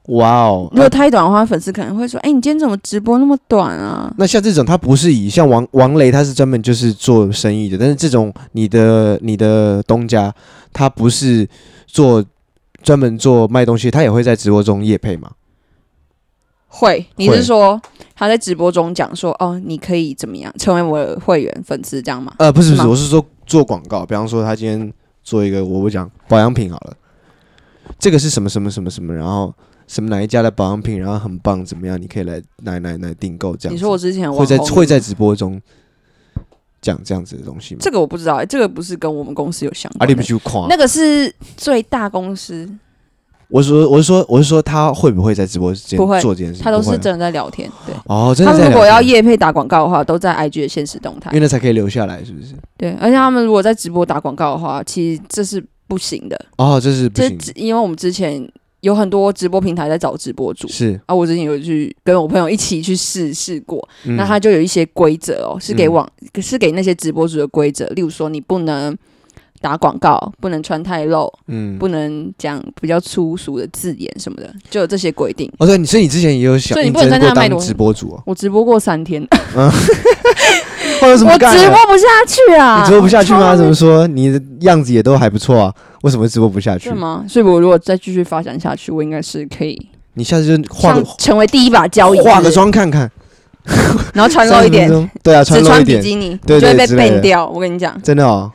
[0.08, 0.68] 哇哦！
[0.70, 7.76] 如果太短的话，粉丝可能会说：“哎，你今天怎么直播那么短啊？”那像这种，他不是以像王王雷，他是专门就是做生意的。
[7.76, 10.32] 但是这种你的你的东家，
[10.72, 11.48] 他不是
[11.88, 12.24] 做
[12.84, 15.32] 专门做卖东西，他也会在直播中夜配吗？
[16.68, 17.80] 会，你是说
[18.14, 24.92] 他在直播中讲说：“哦，你可以怎么样成为我的会员粉丝这样吗？”呃，不是不是，我是说做广告，比方说他今天
[25.24, 26.96] 做一个，我不讲保养品好了，
[27.98, 29.52] 这个是什么什么什么什么，然后。
[29.86, 32.00] 什么哪一家的保养品，然后很棒，怎么样？
[32.00, 33.74] 你可以来来来来订购这样。
[33.74, 35.60] 你说我之前会在会在直播中
[36.82, 37.80] 讲这样子的东西吗？
[37.82, 40.04] 这个我不知道、欸，这个不是跟我们公司有相关。
[40.04, 40.66] 啊，你不去夸？
[40.68, 42.68] 那个是最大公司。
[43.48, 46.64] 我说我是说我是说他会不会在直播间做这件事？
[46.64, 47.70] 他都是真的在聊天。
[47.86, 48.34] 对哦。
[48.36, 52.54] 他们如果要夜配打广告的话，都在 IG 的现实动态，因为那才可以留下来，是不是？
[52.76, 56.36] 对，而且他们如果在直播打广告的话，其实这是不行的。
[56.58, 58.44] 哦，这是不行，因为我们之前。
[58.80, 61.00] 有很多直播平台在找直播主，是。
[61.06, 68.96] 啊，我之前有去跟我朋友一起去试试过，嗯、那他就有一些规则哦，是给网、嗯、是给那些直播主的规则，例如说你不能
[69.66, 75.50] 打广告，不能穿太露，嗯，不能讲比较粗俗的字眼什么的，就有这些规定。
[75.58, 78.22] 哦，对，所以你之前也有想，所以你不能在那卖直播主啊？
[78.24, 79.20] 我直播过三天，
[79.56, 79.66] 嗯，
[81.02, 81.50] 我直播不下
[82.28, 82.78] 去啊！
[82.80, 83.56] 你直播不下去吗？
[83.56, 84.06] 怎么说？
[84.06, 85.74] 你的样子也都还不错啊。
[86.02, 86.90] 为什么直播不下去？
[86.90, 87.24] 是吗？
[87.28, 89.76] 所以我如果再继续发展下去，我应该是可以。
[90.14, 93.10] 你下次就化成为第一把交椅，化个妆看看，
[94.14, 97.48] 然后穿露一点，对啊，只穿比基尼，就会被 ban 掉。
[97.48, 98.48] 我跟你讲，真的哦。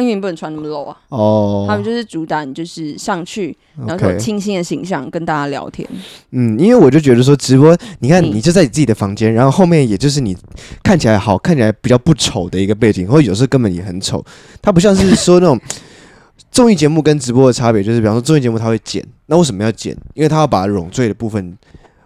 [0.00, 0.96] 因为你不能穿那么露啊。
[1.08, 5.88] 哦，他们就是主打你就是上去，然后有清新的形象跟大家聊天。
[6.30, 10.36] 嗯，因为我就觉得说直播，你看嗯你就在你自己的房间，然后后面也就是你
[10.82, 14.24] 看起来好、看起来比较不丑的一个背景，或者有时候根本也很丑。
[14.60, 15.60] 它不像是说那种
[16.50, 19.96] 综艺节目跟直播的差别，就是比方说综艺节目它会剪，那为什么要剪？
[20.14, 21.56] 因为它要把冗赘的部分、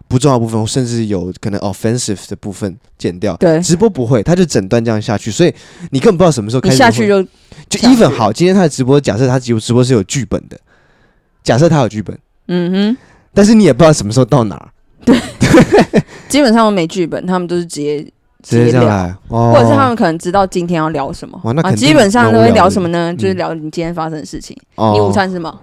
[0.08, 3.36] 不重要部分，甚至有可能 offensive 的部分剪掉。
[3.36, 5.54] 对，直播不会，他就整段这样下去，所以
[5.90, 6.74] 你根本不知道什么时候开始。
[6.74, 7.22] 会下去就
[7.68, 10.58] 就 even 好，今天他的直播，假设他直直播是有剧本的，
[11.42, 12.16] 假设他有剧本，
[12.48, 12.96] 嗯哼，
[13.34, 14.68] 但是你也不知道什么时候到哪儿，
[16.28, 18.02] 基本上都没剧本，他们都是直接
[18.42, 21.40] 直接这样哦、或者是他们可能知道今天要聊什么。
[21.62, 23.12] 啊，基本上都会聊什么呢？
[23.16, 24.56] 就是聊你今天发生的事情。
[24.76, 24.92] 哦。
[24.94, 25.60] 你午餐是什么？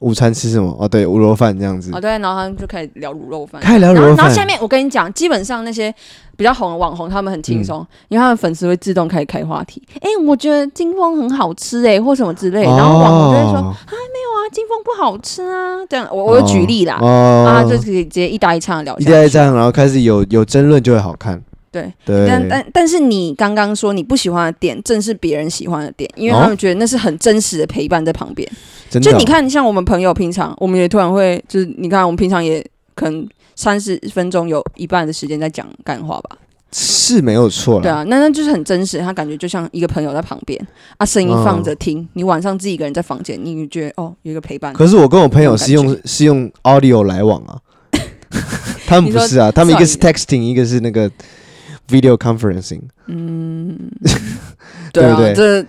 [0.00, 0.76] 午餐吃什么？
[0.78, 1.90] 哦，对，卤肉饭这样子。
[1.94, 4.16] 哦，，对，然后他们就开始聊卤肉饭，开始聊卤肉饭。
[4.16, 5.94] 然后下面我跟你讲，基本上那些
[6.36, 9.82] 比较红的网红，他们很轻松，因为他们粉丝会自动开始开话题。
[10.00, 21.40] 哎，我觉得金峰很好吃哎，或什么之类，然后网红就会说啊，没有啊，金峰不好吃啊，这样我我有举例啦，哦，啊，就可以直接一搭一唱的聊一搭一唱，然后开始有有争论就会好看，
[21.74, 28.48] 对对，但但但是你刚刚说你不喜欢的点，正是别人喜欢的点，因为哦他们觉得那是很真实的陪伴在旁边。
[28.92, 32.64] 哦就你看，像我们朋友平常，我们也突然会，就是你看，我们平常也
[32.94, 36.38] 可能三十分钟有一半的时间在讲干话吧。
[36.76, 40.60] 是没有错了，对啊，那那就是很真实，他感觉就像一个朋友在旁边
[40.96, 42.08] 啊，声音放着听。
[42.14, 44.72] 你晚上自己一个人在房间，你觉得哦，有一个陪伴。
[44.72, 47.58] 可是我跟我朋友是用是用 audio 来往啊，
[48.86, 51.08] 他们不是啊，他们一个是 texting，一个是那个
[51.88, 53.78] video conferencing，嗯，
[54.92, 55.34] 对不对？
[55.34, 55.62] 这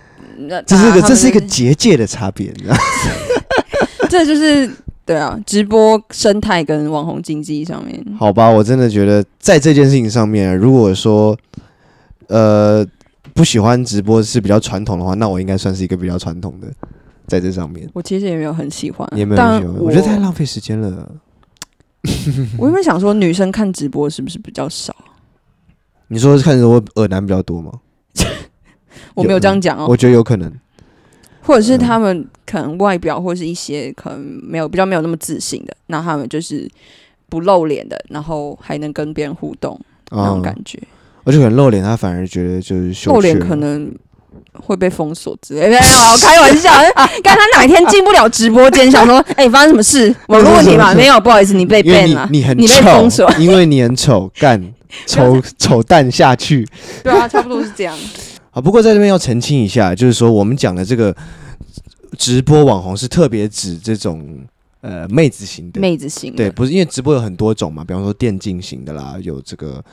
[0.66, 2.80] 这是一个这是一个结界的差别，你知道吗？
[4.08, 4.70] 这就是
[5.04, 11.36] 对啊，直播生态跟网红经济上面，好吧，我真的觉得在这件事情上面，如果说
[12.28, 12.86] 呃
[13.34, 16.68] 不喜欢直播是比较传统的话，那我应该算是一个比较传统的，
[17.26, 17.88] 在这上面。
[17.92, 21.12] 我其实也没有很喜欢，也没有很喜欢，我我觉得太浪费时间了。
[22.58, 24.94] 我有没有想说，女生看直播是不是比较少？
[26.08, 27.72] 你说看着我耳男比较多吗？
[29.14, 30.52] 我没有这样讲哦，我觉得有可能。
[31.42, 36.68] 或者是他们可能外表或是一些可能没有比较没有那么自信的，那他们就是
[37.28, 39.80] 不露脸的，然后还能跟别人互动
[40.10, 40.76] 那种嗯感觉。
[41.24, 43.92] 而且可能露脸，他反而觉得就是羞露脸可能
[44.54, 45.68] 会被封锁之类的。
[45.70, 45.82] 没有，
[46.12, 46.68] 我开玩笑。
[47.22, 50.12] 看他哪一天进不了直播间，想说， 哎、发生什么事？
[50.26, 50.92] 网络问题吗？
[50.94, 51.80] 没有，不好意思，你被。
[52.30, 54.60] 你很你被封锁，因为你很丑，干
[55.06, 56.66] 丑丑蛋下去。
[57.02, 57.96] 对啊，差不多是这样。
[58.50, 61.14] 好，不过在这边要澄清一下，就是说我们讲的这个
[62.16, 64.40] 直播网红是特别指这种
[64.80, 66.38] 呃妹子型的，妹子型的。
[66.38, 69.84] 对，不是因为直播有很多种嘛，比方说电竞型的啦，有这个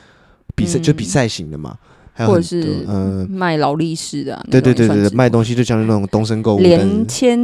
[0.55, 0.83] 比赛、嗯。
[0.83, 1.77] 就比赛型的嘛，
[2.13, 7.37] 还有或者是嗯、卖劳力士的、啊，对对对对对，卖东东西就像那种东升购物连灯、千，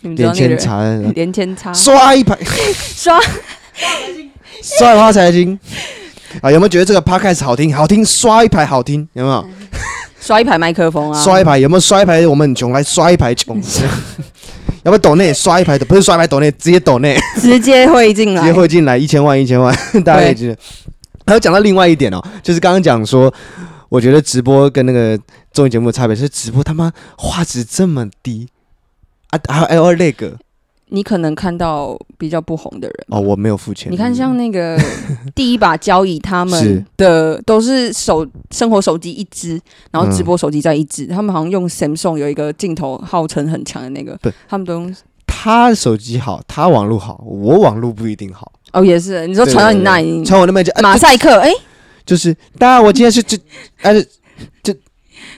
[0.00, 0.58] 你们知道连那个人？
[0.58, 2.38] 千茶、连千差刷一排。
[2.44, 3.18] 刷。
[4.62, 5.58] 刷一排财经
[6.40, 7.74] 啊，有没有觉得这个 podcast 好听？
[7.74, 9.48] 好听，刷一排好听，有没有？
[10.20, 12.24] 刷一排麦克风啊，刷一排有没有刷一排？
[12.26, 13.60] 我们很穷，来刷一排穷。
[14.84, 15.84] 要不要抖内刷一排的？
[15.84, 19.72] 不是刷一排抖内，直接抖内，直接会进来，直接汇进来一千万一千万，
[20.04, 20.56] 大家可以记得。
[21.26, 23.32] 还有讲到另外一点哦，就是刚刚讲说，
[23.88, 25.16] 我觉得直播跟那个
[25.52, 28.48] 综艺节目的差别是，直播他妈画质这么低
[29.30, 30.36] 啊，还有还有那个
[30.94, 32.94] 你可能看到比较不红的人。
[33.08, 33.90] 哦，我没有付钱。
[33.90, 34.78] 你看，像那个
[35.34, 39.58] 第一把交椅，他们的都是手生活手机一支，
[39.90, 41.06] 然后直播手机再一支。
[41.06, 44.94] 他们好像用 Samsung 有一个镜头号称很强的那个对，他们都用
[45.26, 48.52] 他手机好，他网络好，我网络不一定好。
[48.72, 49.26] 哦，也是。
[49.26, 51.50] 你说传到你那里，传我那边就、啊马赛克，哎，
[52.04, 53.38] 就是，当然我今天是就，
[53.80, 53.94] 哎、
[54.62, 54.74] 就，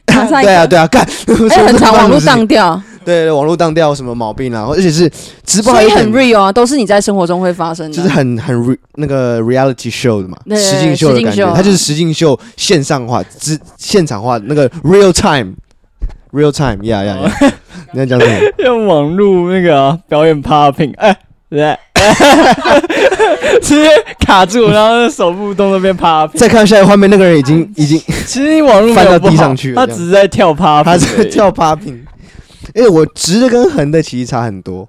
[0.06, 1.02] 马赛克，对 啊对啊，干，
[1.50, 4.66] 哎，很长网络 当当掉，对，网络当掉有什么毛病啊？
[4.70, 5.10] 而且是
[5.44, 17.32] 直播所以很还有点 real 啊，都是你在生活中会发生的，就是很很 re, 那个 reality show 的嘛，对实境秀的感觉，实境秀啊它就是实境秀线上化、之现场化那个 real time，real time，呀呀呀！
[17.92, 18.34] 你在讲什么？
[18.64, 21.16] 用网络那个、啊、表演 popping，哎、
[21.48, 21.76] 对，
[23.62, 23.88] 直接
[24.18, 26.36] 卡住，然后手部动作变 popping。
[26.36, 32.00] 再看下一个画面，那个人已经已经其实你网络没翻到不好地上去了他只是在跳 popping，他在而已跳 popping。
[32.74, 34.88] 哎，我直的跟横的其实差很多，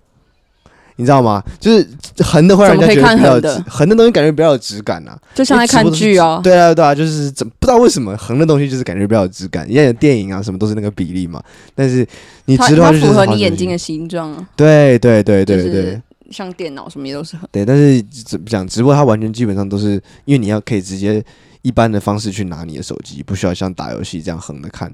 [0.97, 1.41] 你知道吗？
[1.59, 1.87] 就是
[2.19, 5.17] 横的会让人家觉得比较有怎么可以看横的东西感觉比较有质感啊。
[5.33, 6.41] 就像在看剧哦。
[6.43, 11.41] 对啊，对啊，就是怎不知道为什么横的东西就是感觉比较有质感，因为电影啊什么都是那个比例嘛。
[11.73, 12.05] 但是
[12.45, 21.23] 你直的话就是它符合你眼睛的形状啊，对对对对就是对像电脑什么也都是很对，但是怎么讲，直播它完全基本上都是因为你要可以直接
[21.61, 24.91] 一般的方式去拿你的手机，不需要像打游戏这样横的看，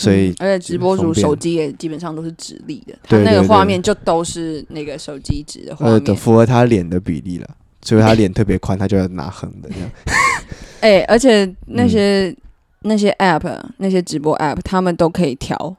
[0.00, 6.04] 所以、嗯、而且直播主手机也基本上都是直立的，他那个画面就都是那个手机直的画呃，面。
[6.04, 7.46] 的符合他脸的比例了，
[7.82, 9.90] 所以他脸特别宽，他就要拿横的这样。
[10.80, 12.36] 哎、欸，而且那些、嗯、
[12.82, 15.76] 那些 app 那些直播 app，他们都可以调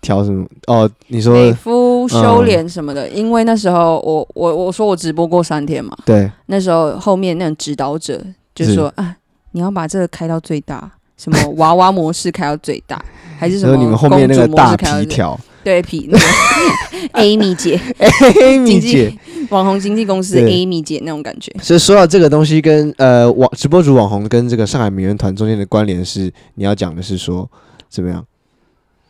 [0.00, 0.44] 调什么？
[0.66, 3.16] 哦，你说美肤修脸什么的、嗯。
[3.16, 8.20] 因为那时候我我我说我直播过三天嘛，对，那时候后面那种指导者
[8.54, 9.16] 就说啊，
[9.52, 13.04] 你要把这个开到最大，什么娃娃模式开到最大，
[13.38, 13.76] 还是什么？
[13.76, 16.24] 你们后面那个大皮条， 对皮那个
[17.22, 19.16] Amy 姐，Amy 姐。
[19.50, 27.48] 网红经纪公司 Amy 姐那种感觉，所以说到这个东西跟呃网直播主网红跟这个上海名媛团中间的关联是，你要讲的是说
[27.88, 28.22] 怎么样？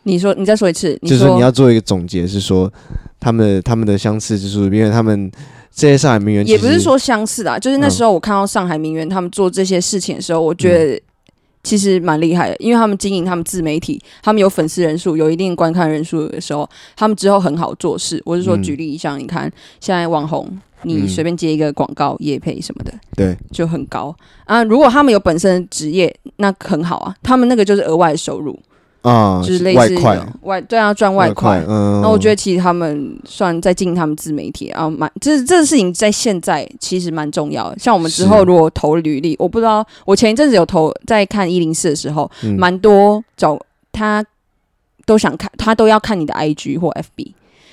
[0.04, 2.72] 你说，你再说一次，就是说你要做一个总结，是说
[3.18, 5.28] 他们的他们的相似之处，因为他们
[5.74, 11.02] 这些上海名媛也不是说相似啊，就是那时候我看到上海名媛他们做这些事情的时候，我觉得。
[11.68, 16.66] 其实蛮厉害的，因为他们经营他们自媒体，他们有粉丝人数，有一定观看人数的时候，
[16.96, 18.22] 他们之后很好做事。
[18.24, 20.48] 我是说，举例一下你看，现在网红，
[20.84, 24.16] 你随便接一个广告、业配什么的，对，就很高
[24.46, 24.64] 啊。
[24.64, 28.58] 如果他们有本身的职业，那很好啊，他们那个就是额外的收入。
[29.02, 31.64] 啊，就是类似外外对啊，赚外快。
[31.68, 37.78] 嗯，那我觉得其实他们算在经营他们自媒体，然后蛮这这个事情在现在其实蛮重要的。
[37.78, 42.28] 像我们之后如果投履历，我不知道我前一阵子有投在看一零四的时候，
[42.58, 43.58] 蛮、嗯、多找
[43.92, 44.24] 他
[45.06, 47.32] 都想看，他都要看你的 IG 或 FB，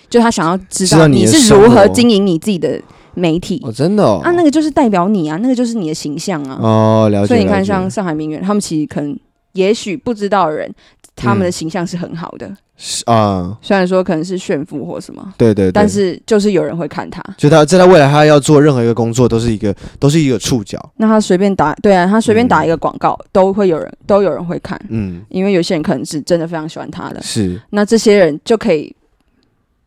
[0.10, 2.80] 就他想要知道你是如何经营你自己的
[3.16, 3.62] 媒体。
[3.66, 6.60] 哦，真的哦，啊，那个就是代表你啊，那个就是你的形象啊。
[6.62, 7.28] 哦，了解。
[7.28, 9.18] 所以你看，像上海名媛，他们其实可能
[9.56, 10.74] 也许不知道的人。
[11.18, 12.45] 他们的形象是很好的，
[12.76, 20.78] 是、嗯、啊，虽然说可能是炫富或什么，对对对，但是就是有人会看他，就他在他未来他要做任何一个工作都是一个都是一个触角。
[20.97, 28.93] 那他随便打，对啊，他随便打一个广告、嗯、都会有人都有人会看，嗯，因为有些人可能是真的非常喜欢他的，是，那这些人就可以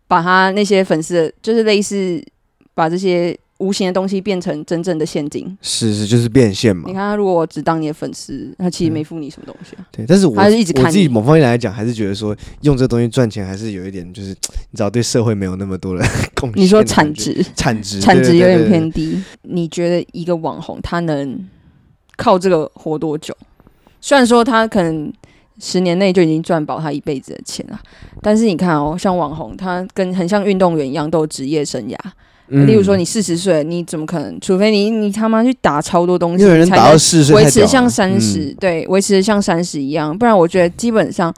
[0.06, 2.24] 把他那些粉丝，就是类似
[2.72, 3.38] 把这些。
[3.58, 6.84] 无形的东西变成真正的现金，是是就是变现嘛。
[6.86, 9.80] 你看他如果我只当你的粉丝，他其实没付你什么东西啊。
[9.80, 16.04] 嗯、对，但是我还是一直看我自己某方面来讲，还是觉得说用这东西赚钱还是有一点，就是你知道对社会没有那么多的
[16.36, 16.62] 贡献。
[16.62, 19.20] 你说产值，产值，产值有点偏低。
[19.42, 21.44] 你觉得一个网红他能
[22.16, 23.36] 靠这个活多久？
[24.00, 25.12] 虽然说他可能
[25.58, 27.80] 十年内就已经赚饱他一辈子的钱了，
[28.22, 31.96] 但是你看哦，像网红，他跟很像运动员一样，都有职业生涯。
[32.48, 34.40] 例如说，你四十岁，你怎么可能？
[34.40, 40.16] 除非你你他妈去打超多东西，有人打到四十岁，维持像三十、嗯，对，维持像三十一样。
[40.16, 41.32] 不然，我觉得基本上，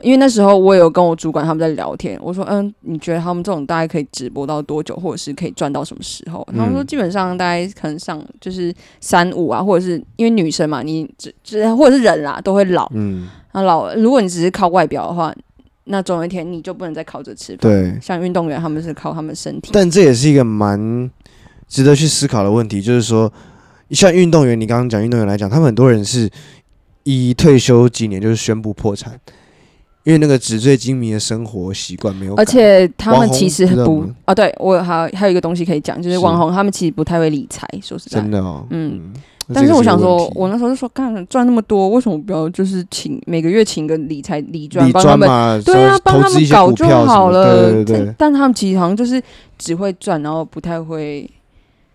[0.00, 6.46] 因为那时候我有跟我主管他们在聊天，我说，嗯，你觉得他们这种大概可以直播到多久，或者是可以赚到什么时候？
[6.56, 12.90] 他们说，基本上大概可能上就是三五啊，或者是因为女生嘛，你只只或者是人啦，都会老。
[12.94, 15.34] 嗯，那老，如果你只是靠外表的话。
[15.84, 17.58] 那总有一天你就不能再靠着吃饭。
[17.58, 19.70] 对，像运动员他们是靠他们身体。
[19.72, 21.10] 但这也是一个蛮
[21.66, 23.32] 值得去思考的问题，就是说，
[23.90, 26.30] 像运动员，你刚刚讲运动员来讲，他们很多人是
[27.02, 29.18] 一退休几年就是宣布破产，
[30.04, 32.34] 因为那个纸醉金迷的生活习惯没有。
[32.34, 38.94] 而且他们其实不啊，对我还还有一个东西可以讲，就是网红他们其实不太会理财，说实在，真的哦，嗯。
[38.96, 39.12] 嗯
[39.52, 45.62] 但是我想说，我那时候就说，干赚那么多，为什么不要就是请每个月请个理财理专帮他们？
[45.64, 47.70] 对啊，帮他们搞就好了。
[47.70, 48.14] 对对对。
[48.16, 49.20] 但他们其实好像就是
[49.58, 51.28] 只会赚，然后不太会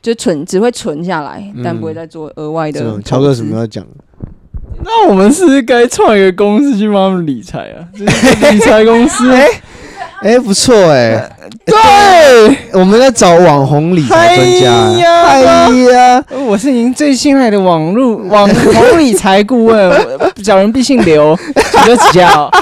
[0.02, 3.02] 就存，只会存下来，但不会再做额外的。
[3.02, 3.84] 乔哥什么要讲？
[4.84, 7.84] 那我们是不是该创一个公司去帮他们理财啊？
[7.94, 9.32] 就是理财公司。
[10.22, 14.72] 哎、欸，不错哎、欸，对，我们在找网红理财专家。
[15.24, 19.92] 哎呀，哎呀，我是您最信赖的网络网 红理财顾问，
[20.44, 21.38] 小人必姓刘，
[21.72, 22.50] 请多指教。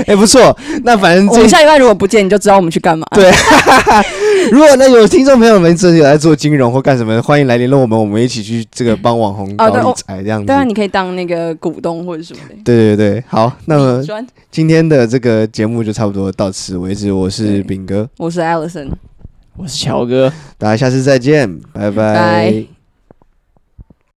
[0.00, 3.06] 哎、欸，不错，那反正我们下礼拜如果不见，你就知道我们去干嘛。
[3.14, 3.32] 对，
[4.52, 10.46] 如果那有听众朋友们自己来做金融或干什么，欢迎来联络我们，我们一起去这个帮网红搞理财这样子。
[10.46, 12.54] 当然、啊，你可以当那个股东或者什么的。
[12.62, 14.04] 对对对，好，那么
[14.50, 17.10] 今天的这个节目就差不多到此为止。
[17.16, 18.90] 我是炳哥，我是 Allison，
[19.56, 22.50] 我是乔哥，大家下次再见，拜拜。
[22.50, 22.75] Bye